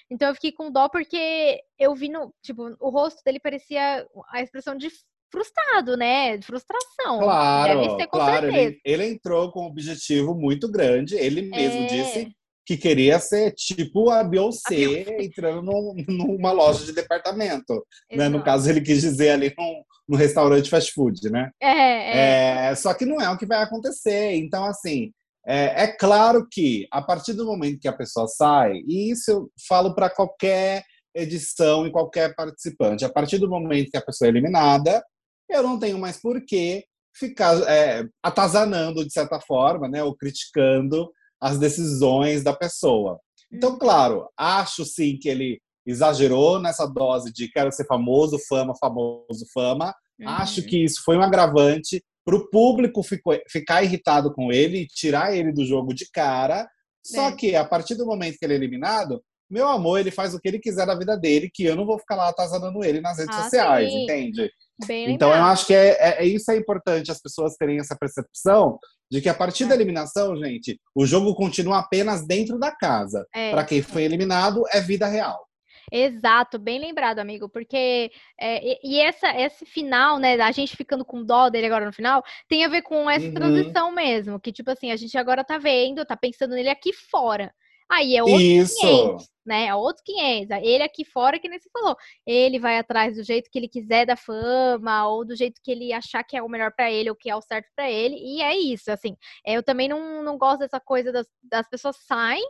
Então 0.10 0.28
eu 0.28 0.34
fiquei 0.34 0.52
com 0.52 0.72
dó 0.72 0.90
porque 0.90 1.62
eu 1.78 1.94
vi 1.94 2.10
no, 2.10 2.34
tipo, 2.42 2.76
o 2.80 2.90
rosto 2.90 3.22
dele 3.24 3.40
parecia 3.40 4.08
a 4.32 4.42
expressão 4.42 4.76
de 4.76 4.90
frustrado, 5.32 5.96
né? 5.96 6.36
De 6.36 6.48
frustração. 6.48 7.20
Claro, 7.20 7.80
Deve 7.80 7.96
ser, 7.96 8.08
com 8.08 8.18
claro. 8.18 8.48
Ele, 8.48 8.82
ele 8.84 9.06
entrou 9.06 9.52
com 9.52 9.66
um 9.66 9.68
objetivo 9.68 10.34
muito 10.34 10.68
grande. 10.68 11.14
Ele 11.14 11.44
mesmo 11.44 11.84
é... 11.84 11.86
disse 11.86 12.32
que 12.66 12.76
queria 12.76 13.20
ser 13.20 13.52
tipo 13.52 14.10
a 14.10 14.24
Beyoncé, 14.24 14.74
a 14.74 14.78
Beyoncé. 14.78 15.24
entrando 15.24 15.62
num, 15.62 15.94
numa 16.08 16.52
loja 16.52 16.84
de 16.86 16.92
departamento. 16.92 17.86
Né? 18.12 18.28
No 18.30 18.44
caso, 18.44 18.68
ele 18.68 18.82
quis 18.82 19.02
dizer 19.02 19.30
ali 19.30 19.54
num, 19.56 19.84
num 20.08 20.18
restaurante 20.18 20.72
fast 20.72 20.92
food, 20.92 21.30
né? 21.30 21.52
É, 21.62 21.68
é. 21.70 22.72
é, 22.72 22.76
Só 22.76 22.96
que 22.96 23.06
não 23.06 23.22
é 23.22 23.30
o 23.30 23.38
que 23.38 23.46
vai 23.46 23.62
acontecer. 23.62 24.34
Então, 24.34 24.66
assim, 24.66 25.12
é, 25.48 25.84
é, 25.84 25.88
claro 25.88 26.48
que 26.50 26.88
a 26.92 27.02
partir 27.02 27.34
do 27.34 27.46
momento 27.46 27.80
que 27.80 27.88
a 27.88 27.94
pessoa 27.94 28.28
sai, 28.28 28.82
e 28.88 29.12
isso 29.12 29.32
eu 29.32 29.52
falo 29.68 29.96
para 29.96 30.10
qualquer 30.10 30.84
edição 31.16 31.88
e 31.88 31.92
qualquer 31.92 32.36
participante, 32.36 33.06
a 33.06 33.10
partir 33.10 33.38
do 33.38 33.50
momento 33.50 33.90
que 33.90 33.98
a 33.98 34.06
pessoa 34.06 34.28
é 34.28 34.32
eliminada, 34.32 35.04
eu 35.50 35.64
não 35.64 35.80
tenho 35.80 35.98
mais 35.98 36.22
por 36.22 36.44
que 36.46 36.84
ficar 37.16 37.56
é, 37.68 38.06
atazanando 38.24 39.06
de 39.06 39.12
certa 39.12 39.40
forma, 39.42 39.88
né, 39.90 40.04
ou 40.04 40.16
criticando 40.16 41.12
as 41.42 41.58
decisões 41.58 42.44
da 42.44 42.54
pessoa. 42.54 43.20
Então, 43.52 43.72
uhum. 43.72 43.80
claro, 43.80 44.30
acho 44.38 44.86
sim 44.86 45.18
que 45.18 45.28
ele 45.28 45.60
exagerou 45.86 46.60
nessa 46.60 46.86
dose 46.86 47.34
de 47.34 47.50
quero 47.50 47.72
ser 47.72 47.86
famoso, 47.86 48.38
fama, 48.48 48.74
famoso, 48.80 49.46
fama. 49.54 49.94
Uhum. 50.20 50.30
Acho 50.30 50.62
que 50.62 50.84
isso 50.84 51.02
foi 51.04 51.18
um 51.18 51.24
agravante 51.24 52.04
para 52.30 52.38
o 52.38 52.48
público 52.48 53.02
ficou, 53.02 53.36
ficar 53.50 53.82
irritado 53.82 54.32
com 54.32 54.52
ele 54.52 54.82
e 54.82 54.88
tirar 54.88 55.36
ele 55.36 55.52
do 55.52 55.66
jogo 55.66 55.96
de 55.96 56.08
cara. 56.12 56.70
Só 57.04 57.30
é. 57.30 57.36
que 57.36 57.56
a 57.56 57.66
partir 57.66 57.96
do 57.96 58.06
momento 58.06 58.38
que 58.38 58.46
ele 58.46 58.54
é 58.54 58.58
eliminado, 58.58 59.20
meu 59.50 59.68
amor, 59.68 60.00
ele 60.00 60.12
faz 60.12 60.36
o 60.36 60.40
que 60.40 60.48
ele 60.48 60.60
quiser 60.60 60.86
da 60.86 60.96
vida 60.96 61.18
dele, 61.18 61.50
que 61.52 61.64
eu 61.64 61.76
não 61.76 61.88
vou 61.88 61.98
ficar 61.98 62.16
lá 62.16 62.30
atazanando 62.30 62.84
ele 62.84 63.02
nas 63.02 63.18
redes 63.18 63.36
ah, 63.36 63.44
sociais, 63.44 63.90
sim. 63.90 64.04
entende? 64.04 64.52
Bem 64.86 65.12
então 65.12 65.30
eu 65.30 65.44
acho 65.44 65.66
que 65.66 65.74
é, 65.74 65.98
é, 66.00 66.24
é, 66.24 66.26
isso 66.26 66.52
é 66.52 66.56
importante 66.56 67.12
as 67.12 67.20
pessoas 67.20 67.56
terem 67.56 67.80
essa 67.80 67.98
percepção 67.98 68.78
de 69.12 69.20
que 69.20 69.28
a 69.28 69.34
partir 69.34 69.64
é. 69.64 69.68
da 69.68 69.76
eliminação, 69.76 70.38
gente, 70.38 70.80
o 70.96 71.06
jogo 71.08 71.34
continua 71.34 71.80
apenas 71.80 72.26
dentro 72.28 72.60
da 72.60 72.72
casa. 72.72 73.26
É. 73.34 73.50
Para 73.50 73.66
quem 73.66 73.82
foi 73.82 74.04
eliminado, 74.04 74.64
é 74.72 74.80
vida 74.80 75.08
real. 75.08 75.49
Exato, 75.92 76.60
bem 76.60 76.80
lembrado, 76.80 77.20
amigo, 77.20 77.50
porque 77.50 78.12
é, 78.40 78.64
e, 78.64 78.80
e, 78.84 79.00
essa 79.00 79.30
esse 79.40 79.66
final, 79.66 80.20
né, 80.20 80.40
a 80.40 80.52
gente 80.52 80.76
ficando 80.76 81.04
com 81.04 81.24
dó 81.24 81.50
dele 81.50 81.68
agora 81.68 81.86
no 81.86 81.94
final, 81.94 82.24
tem 82.48 82.64
a 82.64 82.68
ver 82.68 82.82
com 82.82 83.10
essa 83.10 83.26
uhum. 83.26 83.34
transição 83.34 83.92
mesmo, 83.92 84.40
que 84.40 84.52
tipo 84.52 84.70
assim, 84.72 84.92
a 84.92 84.96
gente 84.96 85.18
agora 85.18 85.44
tá 85.44 85.58
vendo, 85.58 86.06
tá 86.06 86.16
pensando 86.16 86.56
nele 86.56 86.70
aqui 86.70 86.94
fora. 86.94 87.54
Aí 87.92 88.16
é 88.16 88.22
outro 88.22 88.40
Isso. 88.40 88.80
500, 88.80 89.28
né? 89.44 89.66
É 89.66 89.76
outro 89.76 90.04
500. 90.06 90.58
Ele 90.62 90.84
aqui 90.84 91.04
fora, 91.04 91.40
que 91.40 91.50
nem 91.50 91.58
você 91.58 91.70
falou. 91.74 91.98
Ele 92.24 92.60
vai 92.60 92.78
atrás 92.78 93.16
do 93.16 93.24
jeito 93.24 93.50
que 93.50 93.58
ele 93.58 93.68
quiser 93.68 94.06
da 94.06 94.16
fama, 94.16 95.08
ou 95.08 95.26
do 95.26 95.36
jeito 95.36 95.60
que 95.64 95.72
ele 95.72 95.92
achar 95.92 96.24
que 96.24 96.38
é 96.38 96.44
o 96.44 96.48
melhor 96.48 96.72
para 96.72 96.92
ele, 96.92 97.10
ou 97.10 97.16
que 97.16 97.32
é 97.32 97.36
o 97.36 97.42
certo 97.42 97.68
para 97.76 97.90
ele. 97.90 98.16
E 98.16 98.44
é 98.44 98.56
isso, 98.56 98.92
assim. 98.92 99.18
Eu 99.44 99.64
também 99.64 99.88
não, 99.88 100.24
não 100.24 100.38
gosto 100.38 100.60
dessa 100.60 100.80
coisa 100.80 101.12
das, 101.12 101.28
das 101.42 101.68
pessoas 101.68 101.98
saem, 102.06 102.48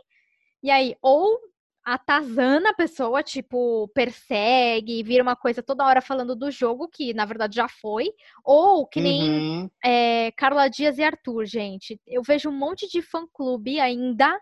e 0.62 0.70
aí, 0.70 0.94
ou 1.00 1.38
atazana 1.94 2.70
a 2.70 2.74
pessoa, 2.74 3.22
tipo, 3.22 3.88
persegue, 3.94 5.02
vira 5.02 5.22
uma 5.22 5.36
coisa 5.36 5.62
toda 5.62 5.84
hora 5.84 6.00
falando 6.00 6.36
do 6.36 6.50
jogo, 6.50 6.88
que 6.88 7.12
na 7.14 7.24
verdade 7.24 7.56
já 7.56 7.68
foi, 7.68 8.10
ou 8.44 8.86
que 8.86 9.00
nem 9.00 9.20
Uhum. 9.22 9.70
é, 9.84 10.30
Carla 10.32 10.68
Dias 10.68 10.98
e 10.98 11.02
Arthur, 11.02 11.44
gente. 11.46 12.00
Eu 12.06 12.22
vejo 12.22 12.48
um 12.48 12.56
monte 12.56 12.88
de 12.88 13.02
fã-clube 13.02 13.80
ainda 13.80 14.38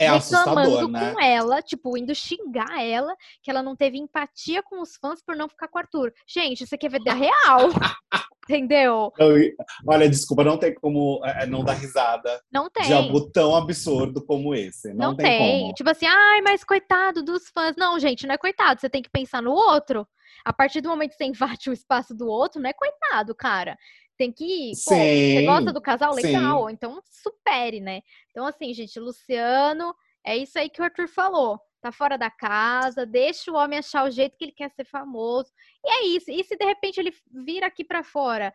É 0.00 0.10
reclamando 0.10 0.60
assustador, 0.60 0.88
né? 0.88 1.12
com 1.12 1.20
ela, 1.20 1.60
tipo, 1.60 1.96
indo 1.98 2.14
xingar 2.14 2.80
ela, 2.84 3.16
que 3.42 3.50
ela 3.50 3.62
não 3.62 3.74
teve 3.74 3.98
empatia 3.98 4.62
com 4.62 4.80
os 4.80 4.96
fãs 4.96 5.20
por 5.20 5.34
não 5.34 5.48
ficar 5.48 5.66
com 5.68 5.78
o 5.78 5.80
Arthur. 5.80 6.12
Gente, 6.26 6.62
isso 6.62 6.74
aqui 6.74 6.86
é 6.86 6.90
vida 6.90 7.12
real. 7.12 7.68
Entendeu? 8.48 9.12
Eu- 9.18 9.52
olha, 9.86 10.08
desculpa, 10.08 10.42
não 10.42 10.56
tem 10.56 10.72
como 10.74 11.20
é, 11.22 11.44
não 11.46 11.62
dar 11.62 11.74
risada 11.74 12.40
Não 12.50 12.70
tem. 12.70 12.84
de 12.84 12.92
algo 12.94 13.30
tão 13.30 13.54
absurdo 13.54 14.24
como 14.24 14.54
esse. 14.54 14.88
Não, 14.94 15.08
Não 15.10 15.16
tem. 15.16 15.60
como. 15.62 15.74
Tipo 15.74 15.90
assim, 15.90 16.06
ai, 16.06 16.40
mas 16.40 16.64
coitado 16.64 17.22
dos 17.22 17.48
fãs. 17.50 17.74
Não, 17.76 17.98
gente, 17.98 18.26
não 18.26 18.34
é 18.34 18.38
coitado. 18.38 18.80
Você 18.80 18.88
tem 18.88 19.02
que 19.02 19.10
pensar 19.10 19.42
no 19.42 19.50
outro. 19.52 20.06
A 20.44 20.52
partir 20.52 20.80
do 20.80 20.88
momento 20.88 21.10
que 21.10 21.16
você 21.16 21.24
invade 21.24 21.68
o 21.68 21.72
espaço 21.74 22.14
do 22.14 22.26
outro, 22.26 22.60
não 22.62 22.70
é 22.70 22.72
coitado, 22.72 23.34
cara. 23.34 23.76
Tem 24.18 24.32
que. 24.32 24.72
Pô, 24.84 24.90
você 24.94 25.38
Sim, 25.38 25.46
gosta 25.46 25.72
do 25.72 25.80
casal? 25.80 26.12
sim. 26.14 26.22
Legal. 26.22 26.68
Então, 26.68 27.00
supere, 27.04 27.80
né? 27.80 28.02
Então, 28.30 28.44
assim, 28.46 28.74
gente, 28.74 28.98
Luciano, 28.98 29.94
é 30.26 30.36
isso 30.36 30.58
aí 30.58 30.68
que 30.68 30.80
o 30.80 30.84
Arthur 30.84 31.08
falou. 31.08 31.60
Tá 31.80 31.92
fora 31.92 32.18
da 32.18 32.28
casa, 32.28 33.06
deixa 33.06 33.52
o 33.52 33.54
homem 33.54 33.78
achar 33.78 34.04
o 34.04 34.10
jeito 34.10 34.36
que 34.36 34.44
ele 34.46 34.52
quer 34.52 34.68
ser 34.72 34.84
famoso. 34.84 35.52
E 35.84 35.88
é 35.88 36.06
isso. 36.06 36.28
E 36.32 36.42
se 36.42 36.56
de 36.56 36.64
repente 36.64 36.98
ele 36.98 37.14
vira 37.46 37.66
aqui 37.68 37.84
pra 37.84 38.02
fora, 38.02 38.52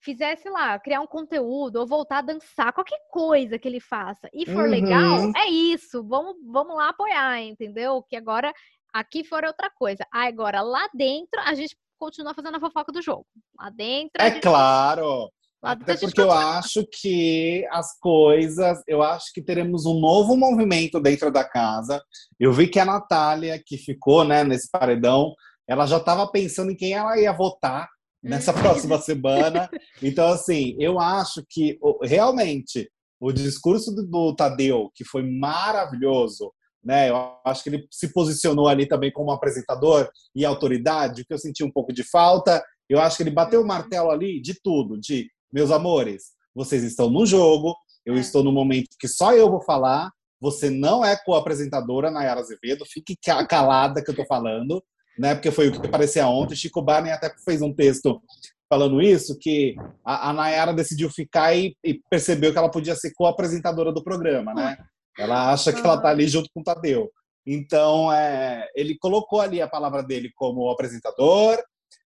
fizesse 0.00 0.48
lá, 0.48 0.78
criar 0.78 1.00
um 1.00 1.06
conteúdo 1.06 1.76
ou 1.80 1.86
voltar 1.86 2.18
a 2.18 2.22
dançar, 2.22 2.72
qualquer 2.72 3.00
coisa 3.10 3.58
que 3.58 3.66
ele 3.66 3.80
faça 3.80 4.28
e 4.32 4.46
for 4.46 4.68
legal, 4.68 5.18
Uhum. 5.22 5.32
é 5.36 5.46
isso. 5.48 6.04
Vamos, 6.06 6.36
vamos 6.44 6.76
lá 6.76 6.90
apoiar, 6.90 7.40
entendeu? 7.42 8.00
Que 8.08 8.14
agora 8.14 8.52
aqui 8.92 9.24
fora 9.24 9.46
é 9.46 9.50
outra 9.50 9.68
coisa. 9.68 10.06
Agora 10.12 10.60
lá 10.60 10.88
dentro 10.94 11.40
a 11.40 11.54
gente 11.54 11.76
continua 12.02 12.34
fazendo 12.34 12.56
a 12.56 12.60
fofoca 12.60 12.90
do 12.90 13.00
jogo. 13.00 13.24
Lá 13.56 13.70
dentro 13.70 14.10
É 14.18 14.30
gente- 14.30 14.42
claro. 14.42 15.30
lá 15.62 15.74
dentro 15.76 15.92
a 15.92 15.94
Até 15.94 16.06
porque 16.06 16.20
eu 16.20 16.32
acho 16.32 16.84
que 17.00 17.64
as 17.70 17.96
coisas, 18.00 18.82
eu 18.88 19.00
acho 19.02 19.26
que 19.32 19.40
teremos 19.40 19.86
um 19.86 20.00
novo 20.00 20.36
movimento 20.36 20.98
dentro 21.00 21.30
da 21.30 21.44
casa. 21.44 22.02
Eu 22.40 22.52
vi 22.52 22.66
que 22.66 22.80
a 22.80 22.84
Natália, 22.84 23.62
que 23.64 23.76
ficou 23.78 24.24
né, 24.24 24.42
nesse 24.42 24.68
paredão, 24.68 25.32
ela 25.68 25.86
já 25.86 25.98
estava 25.98 26.26
pensando 26.28 26.72
em 26.72 26.76
quem 26.76 26.92
ela 26.94 27.16
ia 27.16 27.32
votar 27.32 27.88
nessa 28.20 28.50
Hum. 28.50 28.60
próxima 28.60 28.98
semana. 29.00 29.70
Então, 30.02 30.26
assim, 30.32 30.74
eu 30.80 30.98
acho 30.98 31.44
que 31.48 31.78
realmente 32.02 32.90
o 33.20 33.30
discurso 33.30 33.94
do, 33.94 34.02
do 34.04 34.34
Tadeu, 34.34 34.90
que 34.96 35.04
foi 35.04 35.22
maravilhoso, 35.22 36.52
né? 36.84 37.10
Eu 37.10 37.16
acho 37.44 37.62
que 37.62 37.70
ele 37.70 37.86
se 37.90 38.12
posicionou 38.12 38.68
ali 38.68 38.86
também 38.86 39.12
como 39.12 39.30
apresentador 39.30 40.08
e 40.34 40.44
autoridade, 40.44 41.24
que 41.24 41.32
eu 41.32 41.38
senti 41.38 41.62
um 41.64 41.70
pouco 41.70 41.92
de 41.92 42.02
falta. 42.04 42.62
Eu 42.88 43.00
acho 43.00 43.16
que 43.16 43.22
ele 43.22 43.30
bateu 43.30 43.60
o 43.60 43.62
Uhum. 43.62 43.68
martelo 43.68 44.10
ali 44.10 44.40
de 44.40 44.54
tudo, 44.62 44.98
de 45.00 45.30
meus 45.52 45.70
amores, 45.70 46.32
vocês 46.54 46.82
estão 46.82 47.08
no 47.10 47.24
jogo, 47.26 47.74
eu 48.04 48.14
É. 48.16 48.18
estou 48.20 48.42
no 48.42 48.50
momento 48.52 48.88
que 48.98 49.06
só 49.08 49.32
eu 49.34 49.50
vou 49.50 49.60
falar, 49.62 50.10
você 50.40 50.68
não 50.70 51.04
é 51.04 51.16
co-apresentadora, 51.16 52.10
Nayara 52.10 52.40
Azevedo, 52.40 52.84
fique 52.84 53.16
ca- 53.22 53.46
calada 53.46 54.02
que 54.02 54.10
eu 54.10 54.16
tô 54.16 54.24
falando, 54.26 54.82
né? 55.18 55.34
Porque 55.34 55.50
foi 55.50 55.68
o 55.68 55.72
que 55.80 55.86
aparecia 55.86 56.26
ontem. 56.26 56.56
Chico 56.56 56.82
Barney 56.82 57.12
até 57.12 57.32
fez 57.44 57.62
um 57.62 57.72
texto 57.72 58.20
falando 58.68 59.00
isso, 59.02 59.38
que 59.38 59.76
a, 60.04 60.30
a 60.30 60.32
Nayara 60.32 60.72
decidiu 60.72 61.10
ficar 61.10 61.54
e, 61.54 61.76
e 61.84 62.00
percebeu 62.10 62.50
que 62.52 62.58
ela 62.58 62.70
podia 62.70 62.96
ser 62.96 63.12
co-apresentadora 63.14 63.92
do 63.92 64.02
programa, 64.02 64.52
né? 64.54 64.76
Ela 65.18 65.52
acha 65.52 65.72
que 65.72 65.80
ela 65.80 66.00
tá 66.00 66.08
ali 66.08 66.26
junto 66.26 66.48
com 66.54 66.60
o 66.60 66.64
Tadeu. 66.64 67.10
Então, 67.46 68.12
é, 68.12 68.68
ele 68.74 68.96
colocou 68.98 69.40
ali 69.40 69.60
a 69.60 69.68
palavra 69.68 70.02
dele 70.02 70.30
como 70.34 70.70
apresentador 70.70 71.58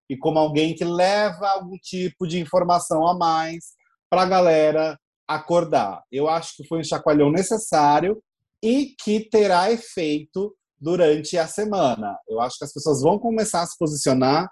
e 0.09 0.17
como 0.17 0.39
alguém 0.39 0.74
que 0.74 0.85
leva 0.85 1.50
algum 1.50 1.77
tipo 1.77 2.27
de 2.27 2.39
informação 2.39 3.05
a 3.05 3.17
mais 3.17 3.74
para 4.09 4.21
a 4.21 4.25
galera 4.25 5.00
acordar. 5.27 6.03
Eu 6.12 6.29
acho 6.29 6.55
que 6.55 6.67
foi 6.67 6.79
um 6.79 6.83
chacoalhão 6.83 7.31
necessário 7.31 8.21
e 8.62 8.95
que 9.03 9.29
terá 9.29 9.71
efeito 9.71 10.55
durante 10.79 11.38
a 11.38 11.47
semana. 11.47 12.17
Eu 12.27 12.39
acho 12.39 12.57
que 12.57 12.65
as 12.65 12.74
pessoas 12.74 13.01
vão 13.01 13.19
começar 13.19 13.62
a 13.62 13.65
se 13.65 13.77
posicionar 13.77 14.50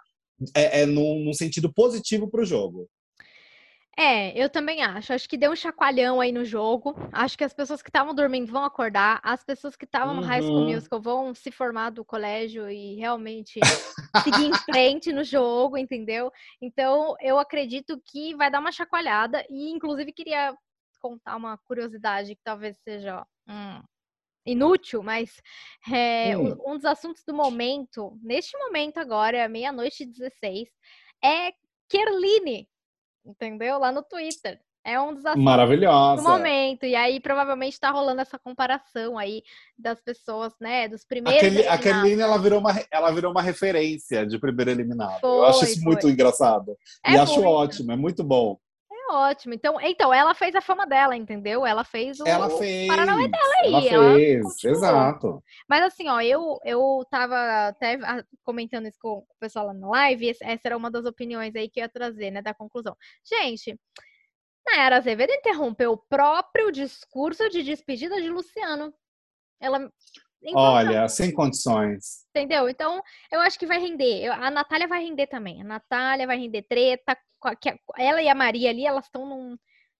é, 0.55 0.81
é, 0.81 0.85
num, 0.85 1.23
num 1.23 1.33
sentido 1.33 1.71
positivo 1.73 2.29
para 2.29 2.41
o 2.41 2.45
jogo. 2.45 2.87
É, 3.97 4.35
eu 4.41 4.49
também 4.49 4.81
acho. 4.81 5.13
Acho 5.13 5.29
que 5.29 5.37
deu 5.37 5.51
um 5.51 5.55
chacoalhão 5.55 6.19
aí 6.19 6.31
no 6.31 6.43
jogo. 6.43 6.95
Acho 7.11 7.37
que 7.37 7.43
as 7.43 7.53
pessoas 7.53 7.81
que 7.81 7.89
estavam 7.89 8.13
dormindo 8.15 8.51
vão 8.51 8.63
acordar. 8.65 9.19
As 9.23 9.43
pessoas 9.43 9.75
que 9.75 9.85
estavam 9.85 10.15
no 10.15 10.21
High 10.21 10.41
School 10.41 10.63
Uhum. 10.63 10.65
Musical 10.65 10.99
vão 11.01 11.33
se 11.35 11.51
formar 11.51 11.91
do 11.91 12.03
colégio 12.03 12.69
e 12.71 12.95
realmente 12.95 13.69
seguir 14.15 14.45
em 14.45 14.55
frente 14.55 15.11
no 15.13 15.23
jogo, 15.23 15.77
entendeu? 15.77 16.31
Então, 16.61 17.15
eu 17.21 17.37
acredito 17.37 18.01
que 18.05 18.35
vai 18.35 18.49
dar 18.49 18.59
uma 18.59 18.71
chacoalhada. 18.71 19.45
E, 19.49 19.69
inclusive, 19.69 20.11
queria 20.11 20.55
contar 20.99 21.35
uma 21.35 21.57
curiosidade 21.59 22.35
que 22.35 22.41
talvez 22.43 22.77
seja 22.79 23.25
hum, 23.47 23.81
inútil, 24.45 25.03
mas 25.03 25.41
é, 25.93 26.37
Hum. 26.37 26.57
um, 26.65 26.73
um 26.73 26.75
dos 26.77 26.85
assuntos 26.85 27.23
do 27.25 27.33
momento, 27.33 28.17
neste 28.21 28.57
momento 28.57 28.97
agora, 28.99 29.47
meia-noite 29.49 30.03
e 30.03 30.05
16, 30.07 30.69
é 31.23 31.51
Kerline, 31.89 32.67
entendeu? 33.25 33.79
Lá 33.79 33.91
no 33.91 34.03
Twitter. 34.03 34.59
É 34.85 34.99
um 34.99 35.13
dos 35.13 35.25
assuntos 35.25 35.43
Maravilhosa. 35.45 36.21
do 36.21 36.27
momento. 36.27 36.85
E 36.85 36.93
aí, 36.93 37.17
provavelmente, 37.21 37.79
tá 37.79 37.89
rolando 37.89 38.19
essa 38.19 38.37
comparação 38.37 39.17
aí 39.17 39.41
das 39.77 40.01
pessoas, 40.01 40.51
né? 40.59 40.89
Dos 40.89 41.05
primeiros. 41.05 41.41
Aquele, 41.41 41.67
a. 41.67 41.77
Kerline, 41.77 42.21
ela 42.21 42.37
virou, 42.37 42.59
uma, 42.59 42.71
ela 42.91 43.09
virou 43.11 43.31
uma 43.31 43.41
referência 43.41 44.25
de 44.25 44.37
primeiro 44.37 44.71
eliminado. 44.71 45.21
Eu 45.23 45.45
acho 45.45 45.59
Foi, 45.59 45.67
isso 45.69 45.81
foi. 45.81 45.93
muito 45.93 46.09
engraçado. 46.09 46.77
É 47.05 47.13
e 47.13 47.17
acho 47.17 47.35
muito. 47.35 47.47
ótimo, 47.47 47.91
é 47.93 47.95
muito 47.95 48.25
bom. 48.25 48.59
Ótimo. 49.13 49.53
Então, 49.53 49.79
então, 49.79 50.11
ela 50.11 50.33
fez 50.33 50.55
a 50.55 50.61
fama 50.61 50.87
dela, 50.87 51.15
entendeu? 51.15 51.65
Ela 51.65 51.83
fez 51.83 52.19
o. 52.19 52.27
Ela 52.27 52.49
fez. 52.49 52.87
Paranauê 52.87 53.25
ela 53.25 53.79
aí, 53.79 53.87
ela 53.87 54.15
fez, 54.15 54.63
exato. 54.63 55.43
Mas 55.69 55.83
assim, 55.83 56.09
ó, 56.09 56.19
eu, 56.19 56.59
eu 56.65 57.05
tava 57.11 57.67
até 57.67 57.93
ah, 58.03 58.23
comentando 58.43 58.87
isso 58.87 58.97
com 58.99 59.19
o 59.19 59.25
pessoal 59.39 59.67
lá 59.67 59.73
na 59.73 59.87
live, 59.87 60.29
essa 60.41 60.61
era 60.67 60.75
uma 60.75 60.89
das 60.89 61.05
opiniões 61.05 61.55
aí 61.55 61.69
que 61.69 61.79
eu 61.79 61.83
ia 61.83 61.89
trazer, 61.89 62.31
né, 62.31 62.41
da 62.41 62.55
conclusão. 62.55 62.97
Gente, 63.23 63.79
Nayara 64.65 64.97
Azevedo 64.97 65.31
interrompeu 65.31 65.91
o 65.91 65.97
próprio 65.97 66.71
discurso 66.71 67.47
de 67.49 67.61
despedida 67.61 68.19
de 68.19 68.29
Luciano. 68.29 68.91
Ela. 69.59 69.91
Então, 70.43 70.61
Olha, 70.61 71.07
sem 71.07 71.31
condições. 71.33 72.25
Entendeu? 72.35 72.67
Então, 72.67 73.01
eu 73.31 73.39
acho 73.39 73.57
que 73.57 73.65
vai 73.65 73.79
render. 73.79 74.23
Eu- 74.25 74.33
A 74.33 74.51
Natália 74.51 74.87
vai 74.87 75.01
render 75.03 75.27
também. 75.27 75.61
A 75.61 75.63
Natália 75.63 76.27
vai 76.27 76.37
render 76.37 76.63
treta. 76.63 77.17
Ela 77.97 78.21
e 78.21 78.27
a 78.29 78.35
Maria 78.35 78.69
ali, 78.69 78.85
elas 78.85 79.05
estão 79.05 79.25
num 79.25 79.55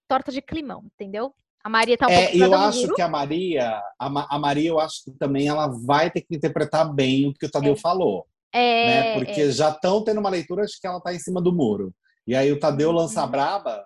torta 0.07 0.31
de 0.31 0.41
climão, 0.41 0.83
entendeu? 0.93 1.33
A 1.63 1.69
Maria 1.69 1.97
tá 1.97 2.07
um 2.07 2.12
É, 2.12 2.23
pouco 2.27 2.38
eu 2.38 2.53
acho 2.55 2.93
que 2.93 3.01
a 3.01 3.07
Maria, 3.07 3.81
a, 3.97 4.35
a 4.35 4.39
Maria, 4.39 4.69
eu 4.69 4.79
acho 4.79 5.03
que 5.05 5.12
também 5.12 5.47
ela 5.47 5.67
vai 5.67 6.12
ter 6.12 6.21
que 6.21 6.35
interpretar 6.35 6.93
bem 6.93 7.27
o 7.29 7.33
que 7.33 7.45
o 7.45 7.50
Tadeu 7.51 7.73
É. 7.73 7.77
falou, 7.77 8.27
É, 8.51 8.85
né? 8.85 9.13
Porque 9.13 9.50
já 9.50 9.69
estão 9.69 10.03
tendo 10.03 10.19
uma 10.19 10.29
leitura 10.29 10.65
de 10.65 10.77
que 10.79 10.85
ela 10.85 11.00
tá 11.00 11.13
em 11.13 11.19
cima 11.19 11.41
do 11.41 11.53
muro. 11.53 11.93
E 12.27 12.35
aí 12.35 12.51
o 12.51 12.59
Tadeu 12.59 12.89
Uhum. 12.89 12.95
lança 12.95 13.23
a 13.23 13.27
braba, 13.27 13.85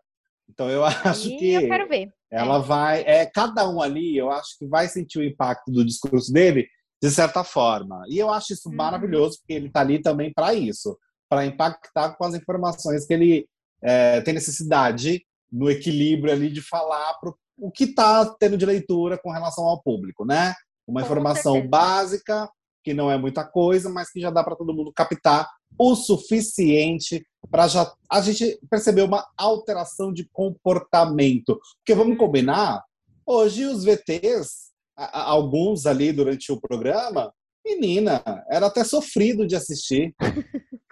então 0.50 0.70
eu 0.70 0.84
acho 0.86 1.28
aí 1.28 1.38
que 1.38 1.54
eu 1.54 1.68
quero 1.68 1.88
ver. 1.88 2.10
ela 2.32 2.60
vai, 2.60 3.02
é 3.06 3.26
cada 3.26 3.68
um 3.70 3.82
ali, 3.82 4.18
eu 4.18 4.32
acho 4.32 4.58
que 4.58 4.66
vai 4.68 4.88
sentir 4.88 5.20
o 5.20 5.24
impacto 5.24 5.72
do 5.72 5.86
discurso 5.86 6.32
dele 6.32 6.68
de 7.02 7.12
certa 7.12 7.44
forma. 7.44 8.04
E 8.10 8.18
eu 8.18 8.32
acho 8.32 8.54
isso 8.54 8.70
Uhum. 8.70 8.76
maravilhoso 8.76 9.38
porque 9.40 9.54
ele 9.54 9.70
tá 9.70 9.82
ali 9.82 10.02
também 10.02 10.32
para 10.34 10.54
isso, 10.54 10.98
para 11.30 11.46
impactar 11.46 12.16
com 12.16 12.26
as 12.26 12.34
informações 12.34 13.06
que 13.06 13.14
ele 13.14 13.48
é, 13.84 14.22
tem 14.22 14.34
necessidade 14.34 15.24
no 15.52 15.70
equilíbrio 15.70 16.34
ali 16.34 16.50
de 16.52 16.62
falar 16.62 17.14
pro, 17.20 17.38
o 17.58 17.72
que 17.72 17.84
está 17.86 18.26
tendo 18.40 18.58
de 18.58 18.66
leitura 18.66 19.18
com 19.18 19.32
relação 19.32 19.66
ao 19.66 19.82
público, 19.82 20.26
né? 20.26 20.54
Uma 20.88 21.02
Com 21.02 21.06
informação 21.06 21.54
certeza. 21.54 21.70
básica, 21.70 22.50
que 22.84 22.94
não 22.94 23.12
é 23.12 23.18
muita 23.18 23.46
coisa, 23.46 23.90
mas 23.90 24.10
que 24.12 24.20
já 24.20 24.30
dá 24.30 24.44
para 24.44 24.56
todo 24.56 24.74
mundo 24.74 24.92
captar 24.94 25.48
o 25.80 25.96
suficiente 25.96 27.26
para 27.50 27.68
já 27.68 27.92
a 28.12 28.22
gente 28.22 28.60
perceber 28.70 29.04
uma 29.04 29.26
alteração 29.38 30.12
de 30.12 30.28
comportamento. 30.32 31.60
Porque 31.78 31.96
vamos 31.96 32.18
combinar, 32.18 32.84
hoje 33.26 33.66
os 33.66 33.84
VTs, 33.84 34.72
a- 34.98 35.20
a- 35.22 35.24
alguns 35.30 35.86
ali 35.86 36.12
durante 36.12 36.52
o 36.52 36.60
programa, 36.60 37.32
menina, 37.66 38.24
era 38.50 38.68
até 38.68 38.84
sofrido 38.84 39.46
de 39.48 39.56
assistir, 39.56 40.14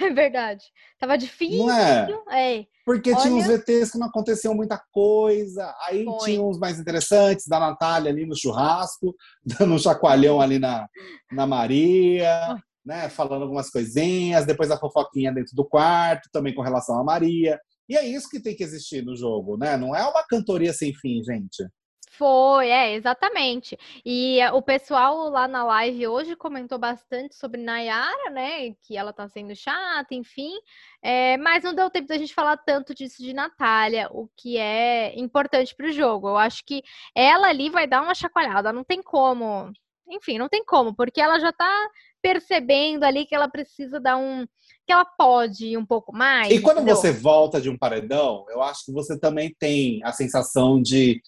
É 0.00 0.10
verdade. 0.12 0.62
Tava 1.00 1.16
difícil. 1.16 1.66
não 1.66 1.70
é? 1.72 2.60
É. 2.60 2.64
Porque 2.84 3.16
tinha 3.16 3.32
uns 3.34 3.46
Olha. 3.48 3.56
VTs 3.58 3.90
que 3.92 3.98
não 3.98 4.06
aconteciam 4.06 4.54
muita 4.54 4.80
coisa, 4.92 5.74
aí 5.88 6.04
Foi. 6.04 6.18
tinha 6.18 6.42
uns 6.42 6.58
mais 6.58 6.78
interessantes, 6.78 7.46
da 7.48 7.58
Natália 7.58 8.10
ali 8.12 8.26
no 8.26 8.36
churrasco, 8.36 9.16
dando 9.44 9.74
um 9.74 9.78
chacoalhão 9.78 10.40
ali 10.40 10.58
na, 10.58 10.86
na 11.32 11.46
Maria. 11.46 12.56
Né, 12.88 13.10
falando 13.10 13.42
algumas 13.42 13.68
coisinhas, 13.68 14.46
depois 14.46 14.70
a 14.70 14.78
fofoquinha 14.78 15.30
dentro 15.30 15.54
do 15.54 15.62
quarto, 15.62 16.30
também 16.32 16.54
com 16.54 16.62
relação 16.62 16.98
à 16.98 17.04
Maria. 17.04 17.60
E 17.86 17.94
é 17.94 18.04
isso 18.04 18.30
que 18.30 18.40
tem 18.40 18.56
que 18.56 18.64
existir 18.64 19.04
no 19.04 19.14
jogo, 19.14 19.58
né? 19.58 19.76
Não 19.76 19.94
é 19.94 20.02
uma 20.08 20.24
cantoria 20.26 20.72
sem 20.72 20.94
fim, 20.94 21.22
gente. 21.22 21.68
Foi, 22.12 22.68
é, 22.70 22.94
exatamente. 22.94 23.78
E 24.04 24.40
eh, 24.40 24.50
o 24.52 24.62
pessoal 24.62 25.28
lá 25.28 25.46
na 25.46 25.62
live 25.64 26.08
hoje 26.08 26.34
comentou 26.34 26.78
bastante 26.78 27.34
sobre 27.34 27.62
Nayara, 27.62 28.30
né? 28.30 28.72
Que 28.82 28.96
ela 28.96 29.12
tá 29.12 29.28
sendo 29.28 29.54
chata, 29.54 30.14
enfim. 30.14 30.50
É, 31.02 31.36
mas 31.36 31.62
não 31.62 31.74
deu 31.74 31.90
tempo 31.90 32.08
da 32.08 32.16
gente 32.18 32.34
falar 32.34 32.56
tanto 32.56 32.94
disso 32.94 33.22
de 33.22 33.34
Natália, 33.34 34.08
o 34.10 34.28
que 34.36 34.56
é 34.56 35.18
importante 35.18 35.74
pro 35.76 35.92
jogo. 35.92 36.28
Eu 36.28 36.38
acho 36.38 36.64
que 36.64 36.82
ela 37.14 37.48
ali 37.48 37.68
vai 37.70 37.86
dar 37.86 38.02
uma 38.02 38.14
chacoalhada, 38.14 38.72
não 38.72 38.82
tem 38.82 39.02
como. 39.02 39.70
Enfim, 40.10 40.38
não 40.38 40.48
tem 40.48 40.64
como, 40.64 40.94
porque 40.94 41.20
ela 41.20 41.38
já 41.38 41.52
tá 41.52 41.88
percebendo 42.22 43.04
ali 43.04 43.26
que 43.26 43.34
ela 43.34 43.48
precisa 43.48 44.00
dar 44.00 44.16
um. 44.16 44.46
que 44.86 44.92
ela 44.92 45.04
pode 45.04 45.66
ir 45.66 45.76
um 45.76 45.86
pouco 45.86 46.14
mais. 46.14 46.50
E 46.50 46.60
quando 46.60 46.78
entendeu? 46.78 46.96
você 46.96 47.12
volta 47.12 47.60
de 47.60 47.70
um 47.70 47.78
paredão, 47.78 48.44
eu 48.50 48.62
acho 48.62 48.84
que 48.86 48.92
você 48.92 49.18
também 49.18 49.54
tem 49.58 50.02
a 50.04 50.12
sensação 50.12 50.80
de 50.80 51.20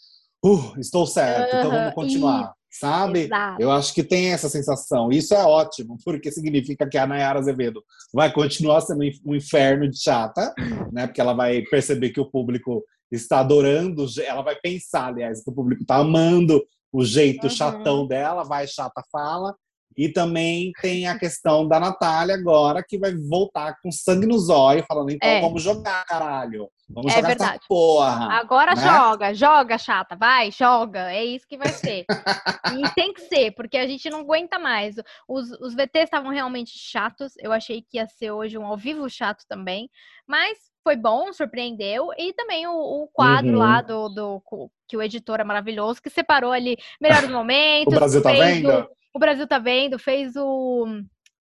uh, 0.45 0.79
estou 0.79 1.07
certo, 1.07 1.57
então 1.57 1.71
vamos 1.71 1.95
continuar. 1.95 2.55
Sabe? 2.73 3.23
Exato. 3.23 3.61
Eu 3.61 3.73
acho 3.73 3.93
que 3.93 4.05
tem 4.05 4.33
essa 4.33 4.49
sensação. 4.49 5.11
Isso 5.11 5.35
é 5.35 5.43
ótimo, 5.43 5.99
porque 6.05 6.31
significa 6.31 6.89
que 6.89 6.97
a 6.97 7.05
Nayara 7.05 7.41
Azevedo 7.41 7.83
vai 8.15 8.33
continuar 8.33 8.81
sendo 8.81 9.03
um 9.27 9.35
inferno 9.35 9.91
de 9.91 10.01
chata, 10.01 10.55
né? 10.93 11.09
Porque 11.09 11.21
ela 11.21 11.33
vai 11.33 11.63
perceber 11.63 12.11
que 12.11 12.21
o 12.21 12.31
público 12.31 12.85
está 13.11 13.41
adorando, 13.41 14.07
ela 14.25 14.43
vai 14.43 14.55
pensar, 14.55 15.09
aliás, 15.09 15.43
que 15.43 15.51
o 15.51 15.53
público 15.53 15.83
está 15.83 15.97
amando 15.97 16.63
o 16.93 17.05
jeito 17.05 17.45
Uhum. 17.45 17.51
chatão 17.51 18.07
dela, 18.07 18.43
vai 18.45 18.67
chata 18.67 19.03
fala. 19.11 19.55
E 20.01 20.09
também 20.11 20.73
tem 20.81 21.07
a 21.07 21.19
questão 21.19 21.69
da 21.69 21.79
Natália 21.79 22.35
agora, 22.35 22.83
que 22.83 22.99
vai 22.99 23.15
voltar 23.15 23.77
com 23.83 23.93
sangue 23.93 24.27
nos 24.27 24.49
olhos, 24.49 24.87
falando, 24.89 25.11
então 25.11 25.29
É. 25.29 25.43
vamos 25.43 25.63
jogar, 25.63 26.07
caralho. 26.07 26.71
Vamos 26.89 27.13
É 27.13 27.17
jogar 27.17 27.29
verdade. 27.29 27.51
essa 27.57 27.61
porra. 27.69 28.33
Agora 28.33 28.75
né? 28.75 28.81
joga, 28.83 29.35
joga, 29.35 29.77
chata, 29.77 30.17
vai, 30.17 30.51
joga. 30.51 31.13
É 31.13 31.23
isso 31.23 31.47
que 31.47 31.59
vai 31.59 31.69
ser. 31.69 32.07
e 32.81 32.95
tem 32.95 33.13
que 33.13 33.21
ser, 33.21 33.51
porque 33.51 33.77
a 33.77 33.87
gente 33.87 34.09
não 34.09 34.21
aguenta 34.21 34.59
mais. 34.59 34.97
Os, 35.29 35.51
os 35.61 35.75
VTs 35.75 36.05
estavam 36.05 36.31
realmente 36.31 36.71
chatos. 36.79 37.35
Eu 37.39 37.53
achei 37.53 37.83
que 37.83 37.99
ia 37.99 38.07
ser 38.07 38.31
hoje 38.31 38.57
um 38.57 38.65
ao 38.65 38.79
vivo 38.79 39.07
chato 39.11 39.45
também. 39.47 39.91
Mas 40.27 40.57
foi 40.83 40.97
bom, 40.97 41.31
surpreendeu. 41.31 42.09
E 42.17 42.33
também 42.33 42.67
o, 42.67 42.73
o 42.73 43.07
quadro 43.13 43.53
Uhum. 43.53 43.59
lá 43.59 43.83
do, 43.83 44.09
do 44.09 44.43
que 44.89 44.97
o 44.97 45.03
editor 45.03 45.41
é 45.41 45.45
maravilhoso, 45.45 46.01
que 46.03 46.09
separou 46.09 46.53
ali 46.53 46.79
melhores 46.99 47.29
momentos. 47.31 47.93
O 47.95 47.97
Brasil 47.99 48.23
tá 48.23 48.33
vendo? 48.33 48.89
O, 49.15 49.19
Brasil 49.19 49.47
tá 49.47 49.59
vendo, 49.59 49.99
fez 49.99 50.35
o. 50.37 50.87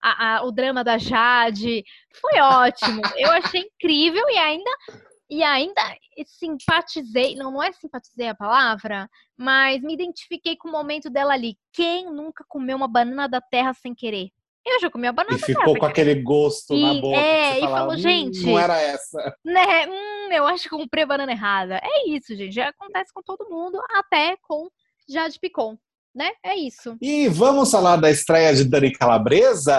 a- 0.01 0.37
a- 0.37 0.43
o 0.43 0.51
drama 0.51 0.83
da 0.83 0.97
Jade, 0.97 1.83
foi 2.19 2.39
ótimo. 2.39 3.01
Eu 3.17 3.31
achei 3.31 3.61
incrível 3.61 4.23
e 4.29 4.37
ainda 4.37 4.69
e 5.29 5.43
ainda 5.43 5.81
simpatizei, 6.25 7.35
não, 7.35 7.51
não 7.51 7.61
é 7.61 7.71
simpatizei 7.71 8.27
a 8.29 8.33
palavra, 8.35 9.07
mas 9.37 9.81
me 9.83 9.93
identifiquei 9.93 10.55
com 10.55 10.67
o 10.69 10.71
momento 10.71 11.09
dela 11.09 11.33
ali. 11.33 11.55
Quem 11.71 12.05
nunca 12.11 12.43
comeu 12.47 12.75
uma 12.75 12.87
banana 12.87 13.27
da 13.27 13.39
terra 13.41 13.73
sem 13.73 13.93
querer? 13.93 14.29
Eu 14.65 14.79
já 14.79 14.89
comi 14.89 15.07
a 15.07 15.11
banana 15.13 15.37
E 15.37 15.39
da 15.39 15.45
terra 15.47 15.59
ficou 15.59 15.73
sem 15.73 15.79
com 15.79 15.85
aquele 15.85 16.15
gosto 16.15 16.75
na 16.75 16.93
E- 16.93 17.01
boca. 17.01 17.17
é, 17.17 17.57
e 17.57 17.61
fala, 17.61 17.77
falou, 17.77 17.93
"Hum, 17.93 17.97
gente, 17.97 18.45
Não 18.45 18.59
era 18.59 18.79
essa. 18.79 19.35
né? 19.45 19.87
Hum, 19.87 20.31
eu 20.31 20.47
acho 20.47 20.63
que 20.63 20.69
comprei 20.69 21.03
a 21.03 21.07
banana 21.07 21.31
errada. 21.31 21.79
É 21.83 22.09
isso, 22.09 22.35
gente. 22.35 22.53
Já 22.53 22.69
acontece 22.69 23.13
com 23.13 23.21
todo 23.21 23.49
mundo, 23.49 23.79
até 23.91 24.35
com 24.47 24.67
Jade 25.07 25.39
Picon, 25.39 25.77
né? 26.19 26.31
É 26.43 26.53
isso. 26.55 26.97
E 27.01 27.29
vamos 27.29 27.71
falar 27.71 27.95
da 27.95 28.11
estreia 28.11 28.53
de 28.53 28.65
Dani 28.65 28.91
Calabresa? 28.91 29.73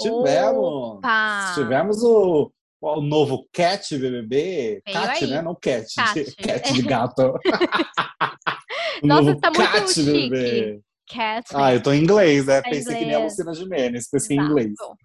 Tivemos. 0.00 0.96
Opa! 0.96 1.52
Tivemos 1.54 2.02
o, 2.02 2.50
o 2.80 3.00
novo 3.02 3.46
Cat 3.52 3.96
BBB. 3.98 4.80
Veio 4.86 4.98
Cat, 4.98 5.24
aí. 5.24 5.30
né? 5.30 5.42
Não 5.42 5.54
Cat. 5.54 5.86
Cat. 5.94 6.14
De, 6.24 6.34
cat 6.42 6.72
de 6.72 6.82
gato. 6.82 7.34
Nossa, 9.04 9.36
tá 9.36 9.50
muito 9.50 9.70
Cat 9.70 9.92
chique. 9.92 10.10
BBB. 10.30 10.80
Cat. 11.06 11.44
Ah, 11.54 11.74
eu 11.74 11.82
tô 11.82 11.92
em 11.92 12.02
inglês, 12.02 12.46
né? 12.46 12.62
Tá 12.62 12.68
em 12.68 12.72
Pensei 12.72 12.96
que 12.96 13.04
nem 13.04 13.14
a 13.14 13.18
inglês. 13.18 13.32
Lucina 13.38 13.54
Gimenez, 13.54 14.08
pensei 14.08 14.36
em 14.36 14.40
Exato. 14.40 14.50
inglês. 14.52 14.72
O 14.80 14.96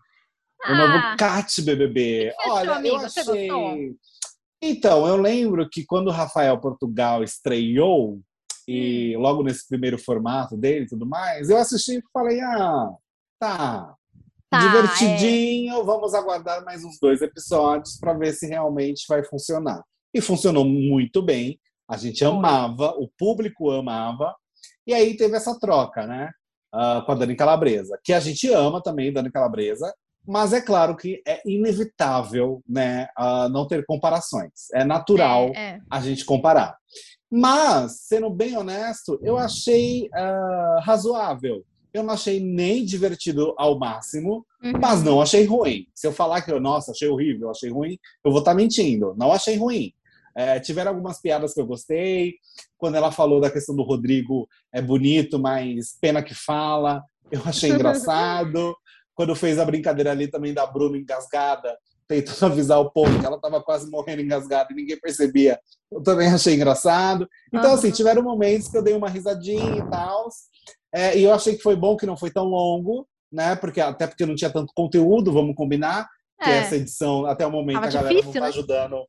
Ah, 0.72 0.76
novo 0.76 1.18
Cat 1.18 1.62
BBB. 1.62 2.32
Que 2.34 2.42
achou, 2.42 2.54
Olha, 2.54 2.76
amigo? 2.76 2.96
eu 2.96 3.06
achei. 3.06 3.50
Então, 4.62 5.08
eu 5.08 5.18
lembro 5.18 5.70
que 5.70 5.86
quando 5.86 6.08
o 6.08 6.12
Rafael 6.12 6.58
Portugal 6.60 7.22
estreou, 7.24 8.20
e 8.70 9.18
Hum. 9.18 9.22
logo 9.22 9.44
nesse 9.44 9.68
primeiro 9.68 9.98
formato 9.98 10.56
dele 10.58 10.86
e 10.86 10.88
tudo 10.90 11.06
mais, 11.06 11.50
eu 11.50 11.58
assisti 11.58 11.98
e 11.98 12.04
falei: 12.14 12.40
ah, 12.42 12.90
tá. 13.40 13.96
Tá, 14.52 14.60
divertidinho, 14.60 15.84
vamos 15.86 16.16
aguardar 16.16 16.66
mais 16.66 16.84
uns 16.84 16.98
dois 17.00 17.22
episódios 17.22 18.00
para 18.00 18.14
ver 18.14 18.34
se 18.34 18.48
realmente 18.48 19.06
vai 19.08 19.24
funcionar. 19.24 19.84
E 20.12 20.20
funcionou 20.22 20.66
muito 20.66 21.22
bem. 21.22 21.60
A 21.88 21.96
gente 21.98 22.26
amava, 22.26 22.96
o 22.98 23.08
público 23.16 23.70
amava. 23.70 24.36
E 24.88 24.94
aí 24.94 25.16
teve 25.16 25.38
essa 25.38 25.60
troca, 25.60 26.08
né? 26.08 26.32
ah, 26.74 27.04
com 27.06 27.12
a 27.12 27.16
Dani 27.16 27.36
Calabresa, 27.36 28.00
que 28.04 28.14
a 28.14 28.20
gente 28.20 28.52
ama 28.52 28.82
também, 28.82 29.12
Dani 29.12 29.32
Calabresa, 29.32 29.94
mas 30.28 30.54
é 30.54 30.62
claro 30.62 30.96
que 30.96 31.22
é 31.28 31.42
inevitável 31.46 32.62
né, 32.68 33.08
ah, 33.18 33.50
não 33.50 33.68
ter 33.68 33.86
comparações. 33.86 34.70
É 34.74 34.84
natural 34.84 35.52
É, 35.56 35.60
é. 35.60 35.80
a 35.90 36.00
gente 36.02 36.26
comparar. 36.26 36.78
Mas, 37.32 38.02
sendo 38.08 38.30
bem 38.30 38.58
honesto, 38.58 39.20
eu 39.22 39.38
achei 39.38 40.10
ah, 40.14 40.80
razoável. 40.84 41.64
Eu 41.94 42.04
não 42.04 42.14
achei 42.14 42.40
nem 42.40 42.86
divertido 42.86 43.54
ao 43.58 43.78
máximo, 43.78 44.46
Uhum. 44.62 44.74
mas 44.80 45.02
não 45.04 45.22
achei 45.22 45.46
ruim. 45.46 45.88
Se 45.96 46.06
eu 46.06 46.12
falar 46.12 46.42
que 46.42 46.52
eu, 46.52 46.60
nossa, 46.60 46.92
achei 46.92 47.08
horrível, 47.08 47.50
achei 47.50 47.70
ruim, 47.70 47.98
eu 48.24 48.32
vou 48.32 48.40
estar 48.40 48.54
mentindo. 48.54 49.16
Não 49.18 49.32
achei 49.32 49.56
ruim. 49.56 49.94
É, 50.36 50.60
tiveram 50.60 50.92
algumas 50.92 51.22
piadas 51.22 51.54
que 51.54 51.62
eu 51.62 51.66
gostei. 51.66 52.36
Quando 52.78 52.96
ela 52.96 53.12
falou 53.12 53.40
da 53.42 53.50
questão 53.50 53.76
do 53.76 53.84
Rodrigo, 53.84 54.48
é 54.72 54.82
bonito, 54.82 55.40
mas 55.40 55.98
pena 56.00 56.22
que 56.22 56.34
fala. 56.36 57.04
Eu 57.32 57.42
achei 57.46 57.72
engraçado. 57.72 58.76
Quando 59.16 59.36
fez 59.36 59.60
a 59.60 59.66
brincadeira 59.66 60.12
ali 60.12 60.30
também 60.30 60.54
da 60.54 60.66
Bruna 60.66 60.98
engasgada, 60.98 61.78
tentando 62.10 62.46
avisar 62.52 62.80
o 62.80 62.92
povo 62.92 63.18
que 63.20 63.26
ela 63.26 63.36
estava 63.36 63.62
quase 63.64 63.90
morrendo 63.90 64.22
engasgada 64.24 64.68
e 64.72 64.76
ninguém 64.76 65.00
percebia. 65.00 65.60
Eu 65.92 66.02
também 66.02 66.28
achei 66.28 66.56
engraçado. 66.56 67.30
Então, 67.54 67.74
assim, 67.74 67.88
Aham. 67.88 67.96
tiveram 67.96 68.24
momentos 68.24 68.68
que 68.68 68.78
eu 68.78 68.84
dei 68.84 68.96
uma 68.96 69.08
risadinha 69.10 69.78
e 69.78 69.90
tal. 69.90 70.28
É, 70.94 71.16
e 71.18 71.24
eu 71.24 71.32
achei 71.34 71.56
que 71.56 71.62
foi 71.62 71.76
bom 71.76 71.96
que 71.96 72.08
não 72.08 72.18
foi 72.18 72.32
tão 72.32 72.46
longo, 72.46 73.08
né? 73.32 73.56
Porque, 73.56 73.80
até 73.80 74.08
porque 74.08 74.26
não 74.26 74.36
tinha 74.36 74.52
tanto 74.52 74.74
conteúdo, 74.76 75.32
vamos 75.32 75.56
combinar. 75.56 76.10
Que 76.42 76.50
É. 76.50 76.58
essa 76.58 76.76
edição, 76.76 77.26
até 77.26 77.46
o 77.46 77.52
momento, 77.52 77.76
Tava 77.82 77.88
a 77.88 77.92
galera 77.92 78.10
difícil, 78.16 78.28
não 78.28 78.34
tá 78.34 78.40
né? 78.42 78.48
ajudando. 78.48 79.06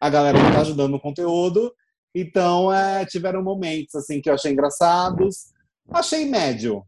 A 0.00 0.10
galera 0.10 0.38
não 0.38 0.52
tá 0.52 0.60
ajudando 0.60 0.90
no 0.92 1.00
conteúdo. 1.00 1.74
Então, 2.14 2.72
é, 2.72 3.04
tiveram 3.04 3.42
momentos 3.42 3.94
assim 3.96 4.20
que 4.20 4.30
eu 4.30 4.34
achei 4.34 4.52
engraçados. 4.52 5.46
Achei 5.90 6.24
médio. 6.24 6.84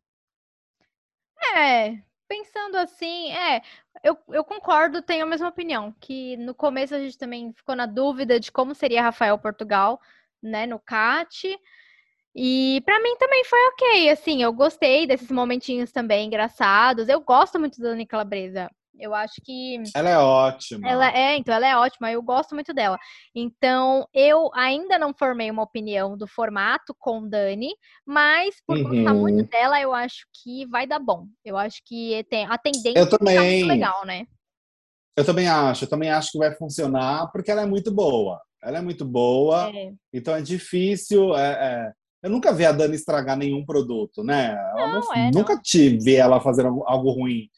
É, 1.57 1.97
pensando 2.29 2.77
assim, 2.77 3.33
é, 3.33 3.63
eu, 4.03 4.17
eu 4.29 4.45
concordo, 4.45 5.03
tenho 5.03 5.25
a 5.25 5.29
mesma 5.29 5.49
opinião, 5.49 5.95
que 6.01 6.37
no 6.37 6.55
começo 6.55 6.95
a 6.95 6.99
gente 6.99 7.19
também 7.19 7.53
ficou 7.53 7.75
na 7.75 7.87
dúvida 7.87 8.39
de 8.39 8.53
como 8.53 8.75
seria 8.75 9.03
Rafael 9.03 9.39
Portugal, 9.39 10.01
né, 10.43 10.67
no 10.67 10.79
CAT. 10.79 11.59
E 12.35 12.83
pra 12.85 13.01
mim 13.03 13.17
também 13.17 13.45
foi 13.45 13.59
ok, 13.69 14.11
assim, 14.11 14.43
eu 14.43 14.53
gostei 14.53 15.07
desses 15.07 15.31
momentinhos 15.31 15.91
também 15.91 16.27
engraçados. 16.27 17.09
Eu 17.09 17.21
gosto 17.21 17.59
muito 17.59 17.81
da 17.81 17.89
Dani 17.89 18.07
Calabresa. 18.07 18.71
Eu 18.99 19.15
acho 19.15 19.35
que 19.45 19.83
Ela 19.95 20.11
é 20.11 20.19
ótima. 20.19 20.89
ela 20.89 21.11
é, 21.15 21.37
então 21.37 21.55
ela 21.55 21.67
é 21.69 21.77
ótima, 21.77 22.11
eu 22.11 22.23
gosto 22.23 22.55
muito 22.55 22.73
dela. 22.73 22.99
Então, 23.35 24.07
eu 24.15 24.51
ainda 24.55 24.99
não 24.99 25.13
formei 25.13 25.51
uma 25.51 25.63
opinião 25.63 26.17
do 26.17 26.27
formato 26.27 26.95
com 26.99 27.29
Dani, 27.29 27.71
mas 28.07 28.55
por 28.67 28.77
gostar 28.83 29.13
Uhum. 29.13 29.21
muito 29.21 29.49
dela, 29.51 29.81
eu 29.81 29.93
acho 29.93 30.27
que 30.43 30.67
vai 30.67 30.87
dar 30.87 30.99
bom. 30.99 31.27
Eu 31.45 31.57
acho 31.57 31.81
que 31.85 32.25
tem 32.31 32.47
a 32.47 32.57
tendência 32.57 32.99
Eu 32.99 33.09
tá 33.09 33.19
também. 33.19 33.59
muito 33.65 33.69
legal, 33.69 34.05
né? 34.07 34.27
Eu 35.17 35.25
também 35.25 35.49
acho, 35.49 35.85
eu 35.85 35.89
também 35.89 36.11
acho 36.11 36.33
que 36.33 36.39
vai 36.39 36.55
funcionar, 36.55 37.31
porque 37.33 37.51
ela 37.51 37.63
é 37.63 37.67
muito 37.67 37.93
boa. 37.93 38.41
Ela 38.63 38.79
é 38.79 38.81
muito 38.83 39.05
boa, 39.05 39.71
É. 39.75 39.93
então 40.13 40.35
é 40.35 40.43
difícil. 40.43 41.35
é- 41.37 41.53
é- 41.53 41.93
Eu 42.23 42.31
nunca 42.31 42.53
vi 42.53 42.65
a 42.67 42.73
Dani 42.73 42.97
estragar 42.97 43.37
nenhum 43.37 43.65
produto, 43.65 44.25
né? 44.25 44.57
Não, 44.75 45.01
não- 45.01 45.15
é, 45.15 45.31
nunca 45.33 45.55
não. 45.55 45.63
tive 45.63 46.17
ela 46.17 46.41
fazendo 46.41 46.69
algo- 46.69 46.85
algo 46.87 47.11
ruim. 47.11 47.49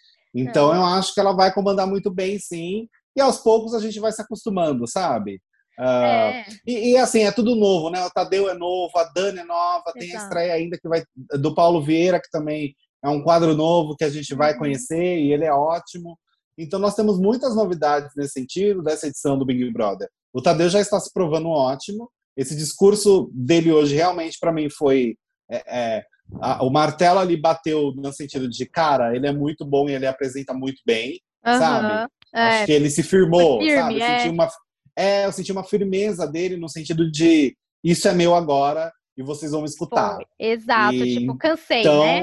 Então 0.41 0.69
Não. 0.69 0.77
eu 0.77 0.85
acho 0.85 1.13
que 1.15 1.21
ela 1.21 1.33
vai 1.33 1.53
comandar 1.53 1.87
muito 1.87 2.11
bem, 2.11 2.39
sim. 2.39 2.89
E 3.17 3.21
aos 3.21 3.39
poucos 3.39 3.75
a 3.75 3.81
gente 3.81 3.99
vai 3.99 4.13
se 4.13 4.23
acostumando, 4.23 4.87
sabe? 4.87 5.41
Ah, 5.79 6.33
É, 6.33 6.47
e, 6.67 6.91
e, 6.93 6.97
assim, 6.97 7.21
é 7.23 7.31
tudo 7.31 7.55
novo, 7.55 7.89
né? 7.91 8.05
O 8.05 8.11
Tadeu 8.11 8.49
é 8.49 8.55
novo, 8.55 8.97
a 8.99 9.05
Dani 9.05 9.39
é 9.41 9.45
nova, 9.45 9.93
tem 9.95 10.09
a 10.11 10.15
Exato. 10.15 10.25
estreia 10.25 10.55
ainda 10.55 10.77
que 10.81 10.89
vai 10.89 11.03
do 11.41 11.55
Paulo 11.55 11.81
Vieira, 11.83 12.21
que 12.21 12.31
também 12.31 12.75
é 13.05 13.09
um 13.09 13.23
quadro 13.23 13.55
novo 13.55 13.95
que 13.97 14.05
a 14.05 14.11
gente 14.11 14.35
vai 14.35 14.53
Uhum. 14.53 14.59
conhecer 14.59 15.19
e 15.21 15.33
ele 15.33 15.45
é 15.45 15.53
ótimo. 15.53 16.19
Então 16.59 16.81
nós 16.81 16.97
temos 16.97 17.19
muitas 17.21 17.55
novidades 17.55 18.11
nesse 18.17 18.33
sentido 18.33 18.83
dessa 18.83 19.07
edição 19.07 19.39
do 19.39 19.47
Big 19.47 19.71
Brother. 19.73 20.09
O 20.33 20.43
Tadeu 20.43 20.69
já 20.69 20.81
está 20.81 20.99
se 20.99 21.13
provando 21.13 21.49
ótimo. 21.49 22.11
Esse 22.37 22.57
discurso 22.57 23.31
dele 23.33 23.73
hoje 23.73 23.95
realmente 23.95 24.37
para 24.41 24.53
mim 24.53 24.69
foi 24.69 25.17
é, 25.51 25.63
é, 25.67 26.05
a- 26.41 26.65
o 26.65 26.71
martelo 26.71 27.19
ali 27.19 27.37
bateu 27.37 27.93
no 27.97 28.13
sentido 28.13 28.49
de 28.49 28.67
cara, 28.67 29.15
ele 29.17 29.27
é 29.27 29.33
muito 29.33 29.65
bom 29.65 29.89
e 29.89 29.95
ele 29.95 30.07
apresenta 30.07 30.53
muito 30.55 30.81
bem. 30.85 31.21
sabe? 31.45 31.93
aham, 31.93 32.09
Acho 32.35 32.63
é, 32.63 32.67
que 32.67 32.73
ele 32.73 32.91
se 32.91 33.03
firmou, 33.03 33.59
firme, 33.61 33.75
sabe? 33.81 33.95
Eu 33.95 34.03
é. 34.03 34.19
senti 34.19 34.29
uma, 34.35 34.49
é, 34.97 35.25
eu 35.27 35.33
senti 35.33 35.53
uma 35.53 35.65
firmeza 35.65 36.27
dele 36.27 36.57
no 36.57 36.69
sentido 36.69 37.11
de 37.11 37.57
isso 37.83 38.07
é 38.09 38.13
meu 38.13 38.35
agora 38.35 38.93
e 39.17 39.23
vocês 39.23 39.53
vão 39.53 39.63
me 39.63 39.67
escutar. 39.69 40.17
Foi. 40.17 40.25
Exato, 40.39 40.95
e, 40.95 41.19
tipo, 41.21 41.37
cansei, 41.39 41.81
então, 41.81 42.01
né? 42.05 42.23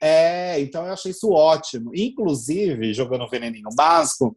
É, 0.00 0.60
então 0.60 0.86
eu 0.86 0.92
achei 0.92 1.10
isso 1.10 1.30
ótimo. 1.30 1.90
Inclusive, 1.94 2.92
jogando 2.94 3.28
veneninho 3.28 3.68
básico, 3.76 4.36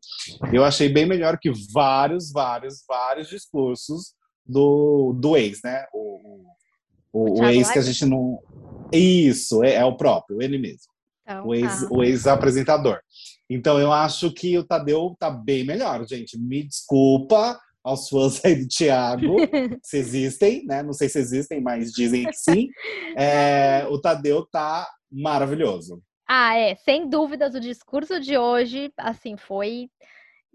eu 0.52 0.64
achei 0.64 0.90
bem 0.90 1.06
melhor 1.06 1.38
que 1.40 1.52
vários, 1.74 2.32
vários, 2.32 2.84
vários 2.88 3.28
discursos 3.30 4.14
do, 4.46 5.14
do 5.14 5.36
ex, 5.38 5.60
né? 5.64 5.86
O, 5.94 6.44
o, 7.12 7.42
o, 7.42 7.46
ex 7.46 7.70
que 7.72 7.80
a 7.80 7.82
gente 7.82 8.06
não. 8.06 8.40
Isso, 8.92 9.64
é, 9.64 9.76
é 9.76 9.86
o 9.86 9.98
próprio, 9.98 10.42
ele 10.42 10.58
mesmo. 10.58 10.92
Então, 11.24 11.48
o 11.48 11.56
ex, 11.56 11.82
tá. 11.82 11.88
o 11.92 12.04
ex-apresentador. 12.04 13.00
Então 13.50 13.80
eu 13.80 13.92
acho 13.92 14.32
que 14.32 14.58
o 14.58 14.64
Tadeu 14.64 15.16
tá 15.18 15.30
bem 15.30 15.66
melhor, 15.66 16.06
gente. 16.06 16.38
Me 16.38 16.64
desculpa 16.64 17.60
aos 17.84 18.10
fãs 18.10 18.44
aí 18.44 18.56
do 18.56 18.68
Thiago, 18.68 19.36
se 19.82 19.98
existem, 19.98 20.66
né? 20.66 20.84
Não 20.84 20.92
sei 20.92 21.08
se 21.08 21.20
existem, 21.20 21.62
mas 21.62 21.92
dizem 21.92 22.26
que 22.26 22.36
sim. 22.36 22.68
É, 23.16 23.86
o 23.90 24.00
Tadeu 24.00 24.46
tá 24.46 24.88
maravilhoso. 25.10 26.02
Ah, 26.28 26.58
é, 26.58 26.76
sem 26.76 27.08
dúvidas, 27.08 27.56
o 27.56 27.60
discurso 27.60 28.20
de 28.20 28.38
hoje, 28.38 28.92
assim, 28.98 29.38
foi 29.38 29.90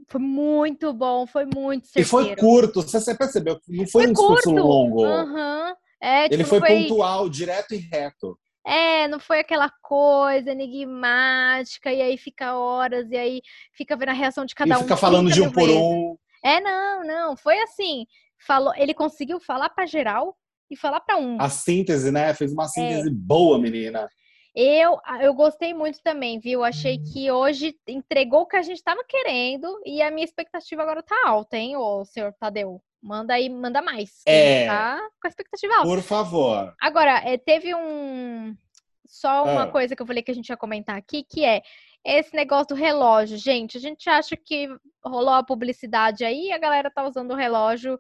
foi 0.09 0.21
muito 0.21 0.93
bom, 0.93 1.27
foi 1.27 1.47
muito 1.47 1.87
certeiro. 1.87 2.07
E 2.07 2.11
foi 2.11 2.37
curto, 2.37 2.83
você 2.83 3.15
percebeu? 3.15 3.59
Não 3.69 3.87
foi, 3.87 4.03
foi 4.03 4.07
um 4.11 4.13
discurso 4.13 4.51
curto. 4.51 4.67
longo. 4.67 5.07
Uhum. 5.07 5.75
É, 6.03 6.25
tipo, 6.25 6.35
Ele 6.35 6.45
foi, 6.45 6.59
foi, 6.59 6.83
pontual, 6.83 7.29
direto 7.29 7.75
e 7.75 7.79
reto. 7.79 8.37
É, 8.67 9.07
não 9.07 9.21
foi 9.21 9.39
aquela 9.39 9.71
coisa 9.81 10.51
enigmática, 10.51 11.93
e 11.93 12.03
aí 12.03 12.19
fica 12.19 12.57
horas, 12.57 13.09
e 13.11 13.17
aí 13.17 13.43
fica 13.73 13.97
vendo 13.97 14.09
a 14.09 14.13
reação 14.13 14.45
de 14.45 14.55
cada 14.55 14.75
e 14.75 14.77
um. 14.77 14.81
Fica 14.81 14.97
falando 14.97 15.31
de 15.31 15.41
um 15.41 15.51
por 15.51 15.71
um. 15.71 16.17
É, 16.45 16.61
não, 16.61 17.05
não. 17.05 17.37
Foi 17.37 17.57
assim. 17.61 18.05
Falou, 18.45 18.75
ele 18.77 18.93
conseguiu 18.93 19.39
falar 19.39 19.69
para 19.71 19.87
geral 19.87 20.37
e 20.69 20.77
falar 20.77 21.01
para 21.01 21.17
um. 21.17 21.41
A 21.41 21.49
síntese, 21.49 22.11
né? 22.11 22.35
Fez 22.35 22.53
uma 22.53 22.67
síntese 22.67 23.09
é. 23.09 23.13
boa, 23.13 23.57
menina. 23.59 24.09
Eu, 24.55 24.99
eu 25.21 25.33
gostei 25.35 25.73
muito 25.73 26.01
também, 26.03 26.39
viu? 26.41 26.65
Achei 26.65 26.99
que 26.99 27.31
hoje 27.31 27.75
entregou 27.89 28.43
o 28.43 28.47
que 28.47 28.57
a 28.57 28.63
gente 28.63 28.77
estava 28.77 29.03
querendo 29.05 29.81
e 29.87 30.03
a 30.03 30.11
minha 30.11 30.25
expectativa 30.25 30.83
agora 30.83 31.03
tá 31.03 31.17
alta, 31.25 31.57
hein, 31.57 31.77
ô 31.77 32.05
senhor 32.05 32.35
Tadeu? 32.39 32.83
Manda 33.03 33.35
aí, 33.35 33.49
manda 33.49 33.83
mais. 33.83 34.23
É. 34.25 34.67
Tá 34.67 34.99
com 35.21 35.27
a 35.27 35.29
expectativa 35.29 35.75
alta. 35.75 35.89
Por 35.89 36.03
favor. 36.03 36.75
Agora, 36.81 37.19
é, 37.25 37.37
teve 37.37 37.75
um. 37.75 38.57
Só 39.05 39.45
uma 39.45 39.65
é. 39.65 39.71
coisa 39.71 39.97
que 39.97 40.01
eu 40.01 40.07
falei 40.07 40.23
que 40.23 40.31
a 40.31 40.35
gente 40.35 40.49
ia 40.49 40.57
comentar 40.57 40.97
aqui, 40.97 41.25
que 41.25 41.45
é 41.45 41.63
esse 42.05 42.35
negócio 42.35 42.69
do 42.69 42.75
relógio. 42.75 43.37
Gente, 43.37 43.77
a 43.77 43.81
gente 43.81 44.09
acha 44.09 44.37
que 44.37 44.69
rolou 45.05 45.35
a 45.35 45.43
publicidade 45.43 46.25
aí, 46.25 46.53
a 46.53 46.59
galera 46.59 46.91
tá 46.91 47.07
usando 47.07 47.33
o 47.33 47.37
relógio 47.37 47.99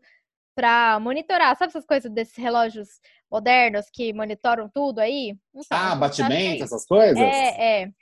para 0.54 0.98
monitorar. 1.00 1.56
Sabe 1.56 1.70
essas 1.70 1.84
coisas 1.84 2.10
desses 2.10 2.36
relógios 2.36 3.00
modernos 3.30 3.86
que 3.92 4.12
monitoram 4.12 4.68
tudo 4.68 5.00
aí? 5.00 5.36
Então, 5.54 5.78
ah, 5.78 5.94
batimento, 5.96 6.64
essas 6.64 6.86
coisas? 6.86 7.18
É, 7.18 7.82
é. 7.82 7.92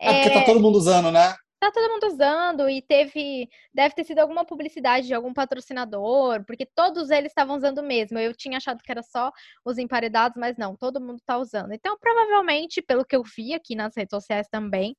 É, 0.00 0.12
porque 0.12 0.30
tá 0.30 0.40
é. 0.40 0.44
todo 0.44 0.60
mundo 0.60 0.76
usando, 0.76 1.10
né? 1.10 1.34
Tá 1.60 1.72
todo 1.72 1.90
mundo 1.92 2.06
usando 2.06 2.68
e 2.70 2.80
teve. 2.80 3.48
Deve 3.74 3.94
ter 3.94 4.04
sido 4.04 4.20
alguma 4.20 4.44
publicidade 4.44 5.06
de 5.08 5.14
algum 5.14 5.32
patrocinador, 5.34 6.44
porque 6.44 6.64
todos 6.64 7.10
eles 7.10 7.32
estavam 7.32 7.56
usando 7.56 7.82
mesmo. 7.82 8.18
Eu 8.18 8.32
tinha 8.34 8.58
achado 8.58 8.82
que 8.82 8.90
era 8.90 9.02
só 9.02 9.32
os 9.64 9.76
emparedados, 9.76 10.36
mas 10.38 10.56
não, 10.56 10.76
todo 10.76 11.00
mundo 11.00 11.20
tá 11.26 11.36
usando. 11.38 11.72
Então, 11.72 11.98
provavelmente, 11.98 12.80
pelo 12.80 13.04
que 13.04 13.16
eu 13.16 13.22
vi 13.24 13.54
aqui 13.54 13.74
nas 13.74 13.96
redes 13.96 14.10
sociais 14.10 14.48
também, 14.48 14.96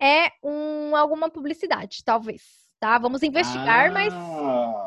é 0.00 0.30
um, 0.42 0.96
alguma 0.96 1.30
publicidade, 1.30 2.02
talvez. 2.04 2.61
Tá? 2.82 2.98
Vamos 2.98 3.22
investigar, 3.22 3.90
ah, 3.90 3.92
mas 3.92 4.12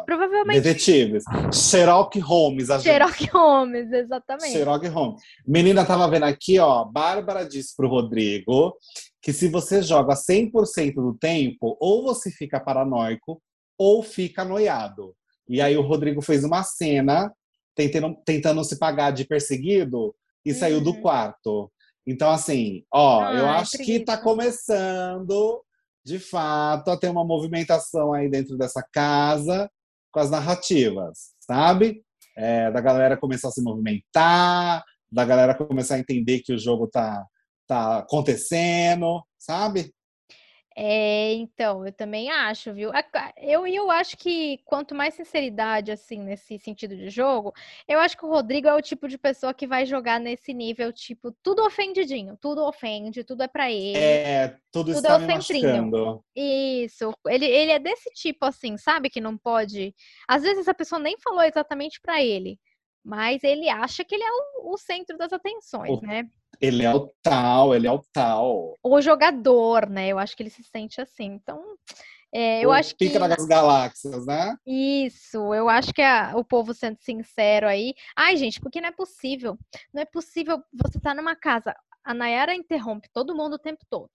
provavelmente. 0.05 0.59
Detetives. 0.59 1.23
Sherlock 1.53 2.19
Holmes, 2.19 2.69
a 2.69 2.77
Sherlock 2.77 3.19
gente. 3.19 3.31
Holmes, 3.31 3.89
exatamente. 3.89 4.51
Sherlock 4.51 4.85
Holmes. 4.89 5.21
Menina, 5.47 5.85
tava 5.85 6.05
vendo 6.09 6.25
aqui, 6.25 6.59
ó. 6.59 6.83
Bárbara 6.83 7.45
disse 7.45 7.73
pro 7.73 7.87
Rodrigo 7.87 8.75
que 9.21 9.31
se 9.31 9.47
você 9.47 9.81
joga 9.81 10.13
100% 10.13 10.95
do 10.95 11.13
tempo, 11.13 11.77
ou 11.79 12.03
você 12.03 12.29
fica 12.29 12.59
paranoico, 12.59 13.41
ou 13.77 14.03
fica 14.03 14.43
noiado. 14.43 15.15
E 15.47 15.61
aí 15.61 15.77
o 15.77 15.81
Rodrigo 15.81 16.21
fez 16.21 16.43
uma 16.43 16.63
cena 16.63 17.31
tentando, 17.73 18.13
tentando 18.25 18.61
se 18.65 18.77
pagar 18.77 19.11
de 19.11 19.23
perseguido 19.23 20.13
e 20.45 20.51
uhum. 20.51 20.59
saiu 20.59 20.81
do 20.81 20.91
uhum. 20.91 21.01
quarto. 21.01 21.71
Então, 22.05 22.29
assim, 22.29 22.83
ó, 22.93 23.21
ah, 23.21 23.33
eu 23.33 23.47
acho 23.47 23.77
que 23.77 24.01
tá 24.01 24.17
começando, 24.17 25.63
de 26.05 26.19
fato, 26.19 26.91
a 26.91 26.97
ter 26.97 27.09
uma 27.09 27.25
movimentação 27.25 28.13
aí 28.13 28.29
dentro 28.29 28.55
dessa 28.57 28.85
casa 28.93 29.69
com 30.11 30.19
as 30.19 30.29
narrativas, 30.29 31.31
sabe? 31.39 32.03
É, 32.37 32.69
da 32.71 32.79
galera 32.79 33.17
começar 33.17 33.47
a 33.47 33.51
se 33.51 33.61
movimentar, 33.61 34.83
da 35.11 35.25
galera 35.25 35.55
começar 35.55 35.95
a 35.95 35.99
entender 35.99 36.41
que 36.41 36.53
o 36.53 36.59
jogo 36.59 36.87
tá, 36.87 37.25
tá 37.67 37.99
acontecendo, 37.99 39.23
sabe? 39.39 39.94
É, 40.77 41.33
então, 41.35 41.85
eu 41.85 41.93
também 41.93 42.29
acho, 42.29 42.73
viu? 42.73 42.91
Eu, 43.37 43.65
eu 43.65 43.89
acho 43.89 44.17
que 44.17 44.59
quanto 44.65 44.93
mais 44.93 45.13
sinceridade, 45.13 45.89
assim, 45.89 46.19
nesse 46.19 46.59
sentido 46.59 46.97
de 46.97 47.09
jogo, 47.09 47.53
eu 47.87 47.97
acho 47.99 48.17
que 48.17 48.25
o 48.25 48.29
Rodrigo 48.29 48.67
é 48.67 48.73
o 48.73 48.81
tipo 48.81 49.07
de 49.07 49.17
pessoa 49.17 49.53
que 49.53 49.65
vai 49.65 49.85
jogar 49.85 50.19
nesse 50.19 50.53
nível, 50.53 50.91
tipo, 50.91 51.31
tudo 51.41 51.65
ofendidinho, 51.65 52.37
tudo 52.41 52.61
ofende, 52.65 53.23
tudo 53.23 53.43
é 53.43 53.47
para 53.47 53.71
ele. 53.71 53.97
É, 53.97 54.49
tudo, 54.69 54.87
tudo 54.87 54.97
está 54.97 55.13
é 55.13 55.17
o 55.17 55.41
centrinho. 55.41 56.23
Isso, 56.35 57.13
ele, 57.27 57.45
ele 57.45 57.71
é 57.71 57.79
desse 57.79 58.09
tipo, 58.13 58.45
assim, 58.45 58.77
sabe? 58.77 59.09
Que 59.09 59.21
não 59.21 59.37
pode. 59.37 59.95
Às 60.27 60.43
vezes 60.43 60.67
a 60.67 60.73
pessoa 60.73 60.99
nem 60.99 61.17
falou 61.19 61.43
exatamente 61.43 62.01
para 62.01 62.21
ele, 62.21 62.59
mas 63.01 63.45
ele 63.45 63.69
acha 63.69 64.03
que 64.03 64.13
ele 64.13 64.23
é 64.25 64.31
o, 64.31 64.73
o 64.73 64.77
centro 64.77 65.17
das 65.17 65.31
atenções, 65.31 65.99
o... 65.99 66.01
né? 66.01 66.27
Ele 66.61 66.83
é 66.83 66.93
o 66.93 67.11
tal, 67.21 67.75
ele 67.75 67.87
é 67.87 67.91
o 67.91 68.03
tal. 68.13 68.75
O 68.83 69.01
jogador, 69.01 69.89
né? 69.89 70.07
Eu 70.09 70.19
acho 70.19 70.35
que 70.35 70.43
ele 70.43 70.49
se 70.49 70.63
sente 70.63 71.01
assim. 71.01 71.25
Então, 71.25 71.63
é, 72.33 72.65
eu 72.65 72.69
o 72.69 72.71
acho 72.71 72.95
pica 72.97 73.19
que. 73.19 73.27
das 73.27 73.45
galáxias, 73.45 74.25
né? 74.25 74.57
Isso, 74.65 75.53
eu 75.53 75.69
acho 75.69 75.93
que 75.93 76.01
a, 76.01 76.33
o 76.35 76.43
povo 76.43 76.73
sendo 76.73 76.97
sincero 76.99 77.67
aí. 77.67 77.93
Ai, 78.15 78.35
gente, 78.35 78.59
porque 78.59 78.81
não 78.81 78.89
é 78.89 78.91
possível. 78.91 79.57
Não 79.93 80.01
é 80.01 80.05
possível 80.05 80.61
você 80.73 80.97
estar 80.97 81.11
tá 81.11 81.15
numa 81.15 81.35
casa. 81.35 81.73
A 82.03 82.13
Nayara 82.13 82.53
interrompe 82.53 83.09
todo 83.13 83.35
mundo 83.35 83.53
o 83.53 83.59
tempo 83.59 83.85
todo. 83.89 84.11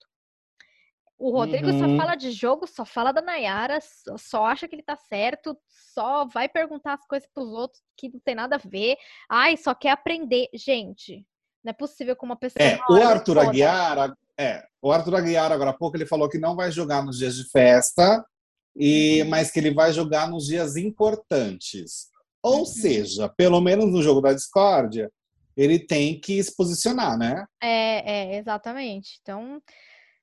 O 1.21 1.29
Rodrigo 1.29 1.69
uhum. 1.69 1.79
só 1.79 1.97
fala 1.97 2.15
de 2.15 2.31
jogo, 2.31 2.65
só 2.65 2.83
fala 2.83 3.11
da 3.11 3.21
Nayara, 3.21 3.79
só, 3.79 4.17
só 4.17 4.45
acha 4.45 4.67
que 4.67 4.73
ele 4.73 4.81
tá 4.81 4.95
certo, 4.95 5.55
só 5.67 6.25
vai 6.25 6.49
perguntar 6.49 6.93
as 6.93 7.05
coisas 7.05 7.29
pros 7.31 7.47
outros 7.49 7.83
que 7.95 8.09
não 8.09 8.19
tem 8.19 8.33
nada 8.33 8.55
a 8.55 8.59
ver. 8.59 8.97
Ai, 9.29 9.55
só 9.55 9.75
quer 9.75 9.91
aprender. 9.91 10.47
Gente, 10.53 11.23
não 11.63 11.71
é 11.71 11.73
possível 11.73 12.15
com 12.15 12.25
uma 12.25 12.35
pessoa. 12.35 12.63
É, 12.63 12.79
o 12.89 12.95
Arthur 12.95 13.39
Aguiar, 13.39 14.15
é, 14.37 14.63
o 14.81 14.91
Arthur 14.91 15.15
Aguiar, 15.15 15.51
agora 15.51 15.71
há 15.71 15.77
pouco, 15.77 15.97
ele 15.97 16.05
falou 16.05 16.29
que 16.29 16.39
não 16.39 16.55
vai 16.55 16.71
jogar 16.71 17.03
nos 17.03 17.17
dias 17.17 17.35
de 17.35 17.49
festa, 17.49 18.25
e, 18.75 19.21
uhum. 19.21 19.29
mas 19.29 19.51
que 19.51 19.59
ele 19.59 19.73
vai 19.73 19.91
jogar 19.93 20.29
nos 20.29 20.45
dias 20.45 20.75
importantes. 20.75 22.09
Ou 22.41 22.59
uhum. 22.59 22.65
seja, 22.65 23.29
pelo 23.29 23.61
menos 23.61 23.91
no 23.91 24.01
jogo 24.01 24.21
da 24.21 24.33
discórdia, 24.33 25.11
ele 25.55 25.77
tem 25.79 26.19
que 26.19 26.41
se 26.41 26.55
posicionar, 26.55 27.17
né? 27.17 27.45
É, 27.61 28.35
é, 28.35 28.37
exatamente. 28.37 29.19
Então, 29.21 29.61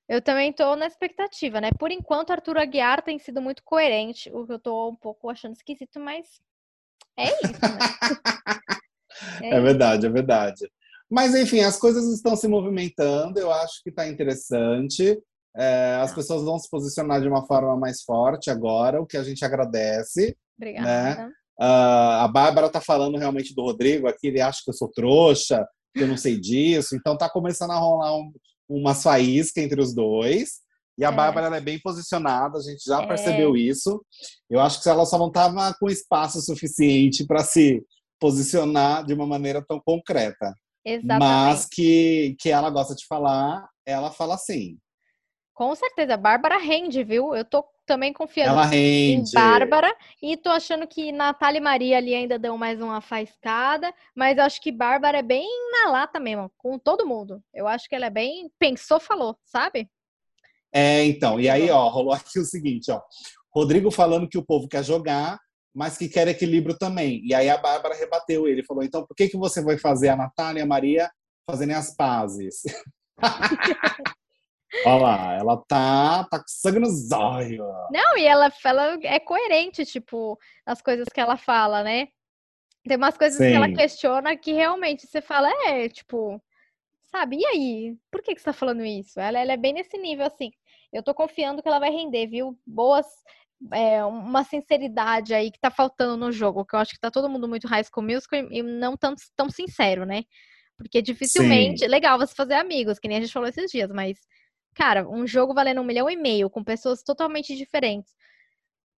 eu 0.07 0.21
também 0.21 0.49
estou 0.49 0.75
na 0.75 0.87
expectativa, 0.87 1.61
né? 1.61 1.69
Por 1.77 1.91
enquanto, 1.91 2.31
Arthur 2.31 2.57
Aguiar 2.57 3.01
tem 3.03 3.19
sido 3.19 3.41
muito 3.41 3.63
coerente, 3.63 4.29
o 4.33 4.45
que 4.45 4.53
eu 4.53 4.57
estou 4.57 4.91
um 4.91 4.95
pouco 4.95 5.29
achando 5.29 5.53
esquisito, 5.53 5.99
mas 5.99 6.25
é 7.17 7.25
isso, 7.25 7.53
né? 7.53 7.79
é, 9.43 9.55
é 9.55 9.61
verdade, 9.61 10.05
é 10.05 10.09
verdade. 10.09 10.71
Mas, 11.09 11.33
enfim, 11.33 11.61
as 11.61 11.77
coisas 11.77 12.05
estão 12.13 12.35
se 12.35 12.47
movimentando, 12.47 13.39
eu 13.39 13.51
acho 13.51 13.81
que 13.83 13.89
está 13.89 14.07
interessante. 14.07 15.19
É, 15.57 15.99
as 16.01 16.11
tá. 16.11 16.15
pessoas 16.15 16.43
vão 16.43 16.59
se 16.59 16.69
posicionar 16.69 17.21
de 17.21 17.27
uma 17.27 17.45
forma 17.45 17.75
mais 17.75 18.03
forte 18.03 18.49
agora, 18.49 19.01
o 19.01 19.05
que 19.05 19.17
a 19.17 19.23
gente 19.23 19.43
agradece. 19.43 20.37
Obrigada. 20.57 20.85
Né? 20.87 21.31
Uh, 21.59 22.21
a 22.21 22.27
Bárbara 22.27 22.67
está 22.67 22.79
falando 22.79 23.17
realmente 23.17 23.53
do 23.53 23.63
Rodrigo 23.63 24.07
aqui, 24.07 24.27
ele 24.27 24.39
acha 24.39 24.61
que 24.63 24.69
eu 24.69 24.73
sou 24.73 24.87
trouxa, 24.87 25.67
que 25.93 26.03
eu 26.03 26.07
não 26.07 26.15
sei 26.15 26.39
disso. 26.39 26.95
Então 26.95 27.17
tá 27.17 27.29
começando 27.29 27.71
a 27.71 27.77
rolar 27.77 28.15
um, 28.15 28.31
uma 28.69 28.93
faísca 28.93 29.59
entre 29.59 29.81
os 29.81 29.93
dois. 29.93 30.59
E 30.97 31.03
a 31.03 31.09
é. 31.09 31.11
Bárbara 31.11 31.55
é 31.57 31.61
bem 31.61 31.79
posicionada, 31.79 32.57
a 32.57 32.61
gente 32.61 32.83
já 32.85 33.01
é. 33.01 33.07
percebeu 33.07 33.57
isso. 33.57 34.01
Eu 34.49 34.59
acho 34.59 34.81
que 34.81 34.87
ela 34.87 35.05
só 35.05 35.17
não 35.17 35.27
estava 35.27 35.73
com 35.79 35.89
espaço 35.89 36.41
suficiente 36.41 37.25
para 37.25 37.43
se 37.43 37.83
posicionar 38.19 39.05
de 39.05 39.13
uma 39.13 39.25
maneira 39.25 39.63
tão 39.67 39.81
concreta. 39.83 40.53
Exatamente. 40.93 41.19
Mas 41.19 41.65
que, 41.65 42.35
que 42.39 42.49
ela 42.49 42.69
gosta 42.69 42.95
de 42.95 43.05
falar, 43.05 43.67
ela 43.85 44.11
fala 44.11 44.37
sim. 44.37 44.77
Com 45.53 45.75
certeza, 45.75 46.15
Bárbara 46.15 46.57
rende, 46.57 47.03
viu? 47.03 47.35
Eu 47.35 47.43
tô 47.43 47.65
também 47.85 48.13
confiando 48.13 48.51
ela 48.51 48.65
rende. 48.65 49.29
em 49.29 49.33
Bárbara 49.33 49.93
e 50.21 50.37
tô 50.37 50.49
achando 50.49 50.87
que 50.87 51.11
Natália 51.11 51.57
e 51.57 51.61
Maria 51.61 51.97
ali 51.97 52.15
ainda 52.15 52.39
dão 52.39 52.57
mais 52.57 52.79
uma 52.81 53.01
faiscada, 53.01 53.93
mas 54.15 54.37
eu 54.37 54.43
acho 54.45 54.61
que 54.61 54.71
Bárbara 54.71 55.17
é 55.19 55.23
bem 55.23 55.47
na 55.71 55.91
lata 55.91 56.19
mesmo, 56.19 56.51
com 56.57 56.79
todo 56.79 57.05
mundo. 57.05 57.43
Eu 57.53 57.67
acho 57.67 57.89
que 57.89 57.95
ela 57.95 58.05
é 58.05 58.09
bem 58.09 58.49
pensou, 58.57 58.99
falou, 58.99 59.37
sabe? 59.43 59.89
É, 60.71 61.03
então, 61.03 61.39
e 61.39 61.49
aí, 61.49 61.69
ó, 61.69 61.87
rolou 61.89 62.13
aqui 62.13 62.39
o 62.39 62.45
seguinte, 62.45 62.91
ó. 62.91 63.01
Rodrigo 63.53 63.91
falando 63.91 64.29
que 64.29 64.37
o 64.37 64.45
povo 64.45 64.67
quer 64.67 64.83
jogar, 64.83 65.39
mas 65.79 65.97
que 65.97 66.09
quer 66.09 66.27
equilíbrio 66.27 66.77
também. 66.77 67.21
E 67.23 67.33
aí 67.33 67.49
a 67.49 67.57
Bárbara 67.57 67.95
rebateu 67.95 68.49
ele, 68.49 68.65
falou: 68.65 68.83
então 68.83 69.05
por 69.05 69.15
que, 69.15 69.29
que 69.29 69.37
você 69.37 69.63
vai 69.63 69.77
fazer 69.77 70.09
a 70.09 70.15
Natália 70.17 70.59
e 70.59 70.63
a 70.63 70.65
Maria 70.65 71.09
fazerem 71.49 71.73
as 71.73 71.95
pazes? 71.95 72.63
Olha 74.85 75.01
lá, 75.01 75.33
ela 75.35 75.57
tá, 75.69 76.25
tá 76.25 76.37
com 76.39 76.47
sangue 76.47 76.79
nos 76.79 77.09
olhos. 77.13 77.65
Não, 77.91 78.17
e 78.17 78.25
ela, 78.25 78.51
ela 78.65 78.99
é 79.03 79.19
coerente, 79.19 79.85
tipo, 79.85 80.37
nas 80.67 80.81
coisas 80.81 81.07
que 81.07 81.19
ela 81.21 81.37
fala, 81.37 81.81
né? 81.81 82.09
Tem 82.85 82.97
umas 82.97 83.17
coisas 83.17 83.37
Sim. 83.37 83.49
que 83.49 83.55
ela 83.55 83.73
questiona 83.73 84.35
que 84.35 84.51
realmente 84.51 85.07
você 85.07 85.21
fala, 85.21 85.49
é, 85.65 85.87
tipo, 85.87 86.41
sabe? 87.09 87.37
E 87.37 87.45
aí? 87.45 87.97
Por 88.11 88.21
que, 88.21 88.35
que 88.35 88.41
você 88.41 88.45
tá 88.45 88.53
falando 88.53 88.83
isso? 88.83 89.17
Ela, 89.17 89.39
ela 89.39 89.53
é 89.53 89.57
bem 89.57 89.71
nesse 89.71 89.97
nível, 89.97 90.25
assim. 90.25 90.51
Eu 90.91 91.01
tô 91.01 91.13
confiando 91.13 91.61
que 91.61 91.69
ela 91.69 91.79
vai 91.79 91.89
render, 91.89 92.27
viu? 92.27 92.59
Boas, 92.67 93.07
é, 93.73 94.03
uma 94.05 94.43
sinceridade 94.43 95.33
aí 95.33 95.51
que 95.51 95.59
tá 95.59 95.69
faltando 95.69 96.17
no 96.17 96.31
jogo, 96.31 96.65
que 96.65 96.75
eu 96.75 96.79
acho 96.79 96.93
que 96.93 96.99
tá 96.99 97.11
todo 97.11 97.29
mundo 97.29 97.47
muito 97.47 97.67
high 97.67 97.83
school 97.83 98.03
musical 98.03 98.39
e 98.51 98.63
não 98.63 98.95
tão, 98.95 99.15
tão 99.35 99.49
sincero, 99.49 100.05
né? 100.05 100.23
Porque 100.77 101.01
dificilmente. 101.01 101.79
Sim. 101.79 101.87
Legal 101.87 102.17
você 102.17 102.33
fazer 102.33 102.53
amigos, 102.53 102.99
que 102.99 103.07
nem 103.07 103.17
a 103.17 103.21
gente 103.21 103.33
falou 103.33 103.49
esses 103.49 103.69
dias, 103.69 103.89
mas, 103.91 104.17
cara, 104.73 105.07
um 105.07 105.27
jogo 105.27 105.53
valendo 105.53 105.81
um 105.81 105.83
milhão 105.83 106.09
e 106.09 106.15
meio, 106.15 106.49
com 106.49 106.63
pessoas 106.63 107.03
totalmente 107.03 107.55
diferentes. 107.55 108.13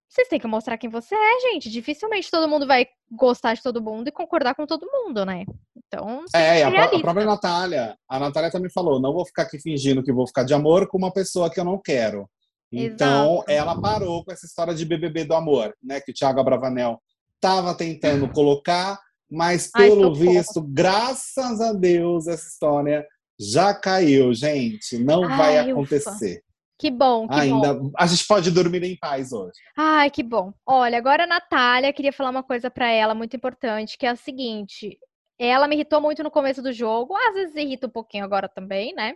Vocês 0.08 0.28
têm 0.28 0.39
que 0.39 0.47
mostrar 0.47 0.78
quem 0.78 0.89
você 0.89 1.15
é, 1.15 1.39
gente. 1.52 1.69
Dificilmente 1.69 2.30
todo 2.30 2.47
mundo 2.47 2.67
vai 2.67 2.86
gostar 3.10 3.54
de 3.54 3.63
todo 3.63 3.82
mundo 3.82 4.10
e 4.10 4.12
concordar 4.12 4.54
com 4.54 4.65
todo 4.65 4.86
mundo, 4.91 5.26
né? 5.26 5.45
Então. 5.76 6.26
É, 6.36 6.63
a, 6.63 6.67
a, 6.67 7.00
própria 7.00 7.26
Natália. 7.26 7.97
A 8.08 8.19
Natália 8.19 8.52
também 8.52 8.69
falou: 8.69 9.00
não 9.00 9.13
vou 9.13 9.26
ficar 9.26 9.43
aqui 9.43 9.58
fingindo 9.58 10.04
que 10.04 10.12
vou 10.12 10.28
ficar 10.28 10.43
de 10.43 10.54
amor 10.54 10.88
com 10.88 10.97
uma 10.97 11.13
pessoa 11.13 11.50
que 11.50 11.60
eu 11.60 11.63
não 11.63 11.80
quero. 11.82 12.30
Então, 12.72 13.36
Exato. 13.36 13.52
ela 13.52 13.82
parou 13.82 14.24
com 14.24 14.32
essa 14.32 14.46
história 14.46 14.74
de 14.74 14.86
BBB 14.86 15.26
do 15.26 15.36
amor, 15.36 15.76
né? 15.84 16.00
Que 16.00 16.12
o 16.12 16.14
Thiago 16.14 16.40
Abravanel 16.40 17.02
estava 17.36 17.76
tentando 17.76 18.32
colocar, 18.32 19.00
mas 19.30 19.70
pelo 19.70 20.14
Ai, 20.14 20.20
visto, 20.20 20.62
graças 20.62 21.60
a 21.60 21.74
Deus, 21.74 22.28
essa 22.28 22.48
história 22.48 23.06
já 23.40 23.74
caiu, 23.74 24.34
gente. 24.34 24.98
Não 24.98 25.24
Ai, 25.24 25.38
vai 25.38 25.72
acontecer. 25.72 26.38
Ufa. 26.38 26.52
Que 26.80 26.90
bom, 26.90 27.28
que 27.28 27.36
Ainda, 27.36 27.76
bom. 27.76 27.92
A 27.96 28.08
gente 28.08 28.26
pode 28.26 28.50
dormir 28.50 28.84
em 28.84 28.98
paz 28.98 29.32
hoje. 29.32 29.54
Ai, 29.78 30.10
que 30.10 30.24
bom. 30.24 30.52
Olha, 30.66 30.98
agora 30.98 31.26
a 31.26 31.28
Natália, 31.28 31.94
queria 31.94 32.12
falar 32.12 32.32
uma 32.32 32.42
coisa 32.42 32.72
para 32.72 32.90
ela 32.90 33.14
muito 33.14 33.36
importante, 33.36 33.98
que 34.00 34.06
é 34.06 34.10
a 34.10 34.16
seguinte. 34.16 34.98
Ela 35.38 35.68
me 35.68 35.76
irritou 35.76 36.02
muito 36.02 36.24
no 36.24 36.32
começo 36.32 36.60
do 36.60 36.74
jogo, 36.74 37.16
às 37.16 37.36
vezes 37.36 37.56
irrita 37.56 37.86
um 37.86 37.92
pouquinho 37.92 38.26
agora 38.26 38.50
também, 38.50 38.96
né? 38.96 39.14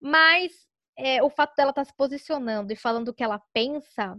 Mas 0.00 0.52
é, 0.96 1.22
o 1.22 1.30
fato 1.30 1.54
dela 1.56 1.70
estar 1.70 1.84
tá 1.84 1.90
se 1.90 1.96
posicionando 1.96 2.72
e 2.72 2.76
falando 2.76 3.08
o 3.08 3.14
que 3.14 3.22
ela 3.22 3.40
pensa 3.52 4.16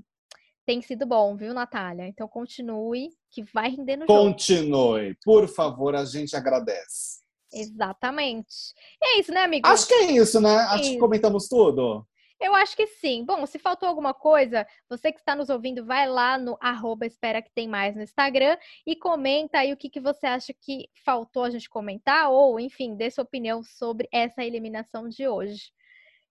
tem 0.66 0.82
sido 0.82 1.06
bom, 1.06 1.36
viu, 1.38 1.54
Natália? 1.54 2.08
Então 2.08 2.28
continue, 2.28 3.10
que 3.32 3.42
vai 3.54 3.70
render 3.70 3.96
no 3.96 4.06
continue. 4.06 4.26
jogo. 4.26 4.34
Continue, 4.34 5.18
por 5.24 5.48
favor, 5.48 5.96
a 5.96 6.04
gente 6.04 6.36
agradece. 6.36 7.22
Exatamente. 7.54 8.74
E 9.02 9.08
é 9.08 9.20
isso, 9.20 9.32
né, 9.32 9.44
amigo? 9.44 9.66
Acho 9.66 9.88
que 9.88 9.94
é 9.94 10.12
isso, 10.12 10.42
né? 10.42 10.54
Acho 10.56 10.84
isso. 10.84 10.92
que 10.92 10.98
comentamos 11.00 11.48
tudo. 11.48 12.06
Eu 12.40 12.54
acho 12.54 12.76
que 12.76 12.86
sim. 12.86 13.26
Bom, 13.26 13.46
se 13.46 13.58
faltou 13.58 13.88
alguma 13.88 14.14
coisa, 14.14 14.68
você 14.90 15.12
que 15.12 15.20
está 15.20 15.36
nos 15.36 15.50
ouvindo, 15.50 15.86
vai 15.86 16.08
lá 16.08 16.38
no 16.38 16.58
arroba 16.60 17.06
espera 17.06 17.42
que 17.42 17.52
tem 17.52 17.68
mais 17.68 17.96
no 17.96 18.04
Instagram 18.04 18.58
e 18.86 18.96
comenta 18.96 19.60
aí 19.60 19.74
o 19.74 19.78
que, 19.78 19.90
que 19.90 20.00
você 20.00 20.28
acha 20.28 20.54
que 20.54 20.88
faltou 21.04 21.46
a 21.46 21.50
gente 21.50 21.70
comentar, 21.70 22.30
ou, 22.30 22.60
enfim, 22.60 22.96
dê 22.96 23.10
sua 23.10 23.24
opinião 23.24 23.64
sobre 23.64 24.08
essa 24.12 24.44
eliminação 24.44 25.08
de 25.08 25.28
hoje. 25.28 25.72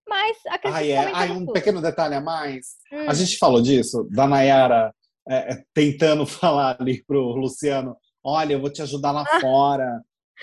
Mas 0.08 0.36
acredito 0.46 0.78
ah, 0.78 0.86
é. 0.86 1.10
ah, 1.12 1.32
um 1.32 1.40
tudo. 1.40 1.52
pequeno 1.52 1.82
detalhe 1.82 2.14
a 2.14 2.20
mais. 2.20 2.76
Hum. 2.92 3.08
A 3.08 3.14
gente 3.14 3.38
falou 3.38 3.60
disso, 3.60 4.06
da 4.10 4.26
Nayara 4.26 4.94
é, 5.28 5.54
é 5.54 5.64
tentando 5.74 6.24
falar 6.26 6.76
ali 6.80 7.02
pro 7.04 7.34
Luciano: 7.34 7.96
olha, 8.22 8.54
eu 8.54 8.60
vou 8.60 8.70
te 8.70 8.82
ajudar 8.82 9.10
lá 9.12 9.24
fora. 9.40 10.00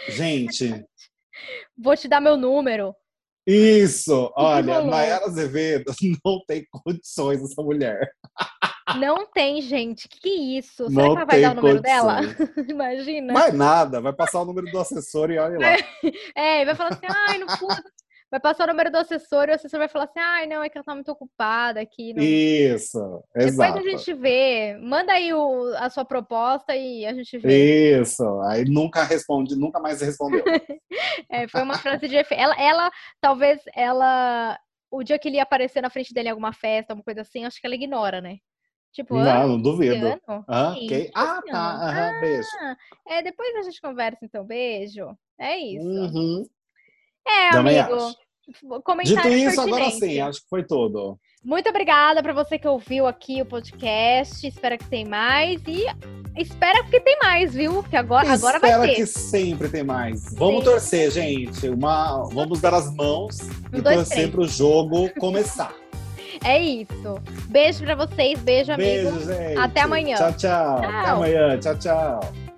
Gente. 0.09 0.83
Vou 1.77 1.95
te 1.95 2.07
dar 2.07 2.19
meu 2.19 2.35
número. 2.35 2.93
Isso! 3.45 4.31
Olha, 4.37 4.81
Nayara 4.81 5.25
Azevedo 5.25 5.93
não 6.23 6.41
tem 6.47 6.65
condições 6.71 7.41
essa 7.41 7.61
mulher. 7.61 8.09
Não 8.97 9.25
tem, 9.25 9.61
gente. 9.61 10.07
Que 10.07 10.29
isso? 10.57 10.89
Será 10.89 11.03
não 11.03 11.13
que 11.13 11.17
ela 11.17 11.25
vai 11.25 11.41
dar 11.41 11.51
o 11.51 11.55
número 11.55 11.81
condições. 11.81 12.37
dela? 12.37 12.65
Imagina. 12.69 13.33
Vai 13.33 13.51
nada, 13.51 14.01
vai 14.01 14.13
passar 14.13 14.41
o 14.41 14.45
número 14.45 14.69
do 14.71 14.79
assessor 14.79 15.31
e 15.31 15.37
olha 15.37 15.59
lá. 15.59 16.11
É, 16.35 16.65
vai 16.65 16.75
falar 16.75 16.89
assim: 16.89 17.05
ai, 17.07 17.37
não 17.37 17.47
pude, 17.47 17.81
vai 18.33 18.39
passar 18.39 18.63
o 18.63 18.67
número 18.71 18.89
do 18.89 18.97
assessor 18.97 19.47
e 19.47 19.51
o 19.51 19.53
assessor 19.53 19.77
vai 19.79 19.87
falar 19.87 20.05
assim: 20.05 20.19
ai, 20.19 20.47
não, 20.47 20.63
é 20.63 20.69
que 20.69 20.75
ela 20.75 20.83
tá 20.83 20.95
muito 20.95 21.11
ocupada 21.11 21.79
aqui. 21.79 22.15
Não... 22.15 22.23
Isso, 22.23 23.23
exato. 23.35 23.73
Depois 23.73 23.85
a 23.85 23.89
gente 23.91 24.13
vê. 24.15 24.75
Manda 24.81 25.13
aí 25.13 25.31
o, 25.31 25.71
a 25.77 25.87
sua 25.91 26.03
proposta 26.03 26.75
e 26.75 27.05
a 27.05 27.13
gente 27.13 27.37
vê. 27.37 27.99
Isso, 28.01 28.23
aí 28.41 28.65
nunca 28.65 29.03
responde, 29.03 29.55
nunca 29.55 29.79
mais 29.79 30.01
respondeu. 30.01 30.43
é, 31.29 31.47
foi 31.47 31.61
uma 31.61 31.77
frase 31.77 32.07
de 32.07 32.15
efeito. 32.15 32.41
Ela, 32.41 32.59
ela, 32.59 32.91
talvez, 33.21 33.61
ela. 33.75 34.57
O 34.89 35.03
dia 35.03 35.19
que 35.19 35.27
ele 35.27 35.37
ia 35.37 35.43
aparecer 35.43 35.81
na 35.81 35.89
frente 35.89 36.13
dele 36.13 36.29
em 36.29 36.31
alguma 36.31 36.53
festa, 36.53 36.93
alguma 36.93 37.03
coisa 37.03 37.21
assim, 37.21 37.45
acho 37.45 37.59
que 37.59 37.67
ela 37.67 37.75
ignora, 37.75 38.19
né? 38.19 38.37
Tipo, 38.91 39.15
não, 39.15 39.29
ah, 39.29 39.47
não 39.47 39.61
duvido. 39.61 40.19
Ah, 40.47 40.71
okay. 40.71 41.11
ah 41.15 41.41
tá. 41.49 41.89
ah, 41.89 42.19
beijo. 42.19 42.47
É, 43.07 43.21
depois 43.23 43.55
a 43.55 43.61
gente 43.63 43.81
conversa, 43.81 44.19
então. 44.23 44.43
Beijo. 44.43 45.15
É 45.39 45.57
isso. 45.57 45.87
Uhum. 45.87 46.45
É, 47.25 47.51
Também 47.51 47.79
amigo. 47.79 47.95
Acho. 47.95 48.23
Dito 49.05 49.27
isso, 49.29 49.61
agora 49.61 49.89
sim, 49.89 50.19
acho 50.19 50.41
que 50.41 50.49
foi 50.49 50.63
tudo. 50.63 51.17
Muito 51.43 51.69
obrigada 51.69 52.21
para 52.21 52.33
você 52.33 52.57
que 52.57 52.67
ouviu 52.67 53.05
aqui 53.05 53.41
o 53.41 53.45
podcast. 53.45 54.45
Espero 54.45 54.77
que 54.77 54.85
tem 54.85 55.05
mais 55.05 55.61
e 55.67 55.85
espera 56.37 56.83
que 56.85 56.99
tem 56.99 57.17
mais, 57.21 57.53
viu? 57.53 57.81
Porque 57.81 57.97
agora, 57.97 58.31
agora 58.31 58.59
vai 58.59 58.71
ter. 58.71 58.77
Espera 58.77 58.95
que 58.95 59.05
sempre 59.05 59.69
tem 59.69 59.83
mais. 59.83 60.33
Vamos 60.35 60.59
Sim. 60.59 60.71
torcer, 60.71 61.11
gente. 61.11 61.67
Uma, 61.69 62.23
vamos 62.29 62.61
dar 62.61 62.73
as 62.73 62.93
mãos 62.93 63.39
um, 63.41 63.77
e 63.77 63.81
dois, 63.81 63.95
torcer 63.95 64.31
para 64.31 64.41
o 64.41 64.47
jogo 64.47 65.09
começar. 65.19 65.73
É 66.45 66.61
isso. 66.61 67.21
Beijo 67.47 67.85
para 67.85 67.95
vocês, 67.95 68.37
beijo, 68.39 68.75
beijo 68.75 69.07
amigo. 69.07 69.25
Gente. 69.25 69.57
Até 69.57 69.79
amanhã. 69.79 70.17
Tchau, 70.17 70.33
tchau, 70.33 70.81
tchau. 70.81 70.89
Até 70.89 71.09
amanhã. 71.09 71.59
Tchau, 71.59 71.79
tchau. 71.79 72.52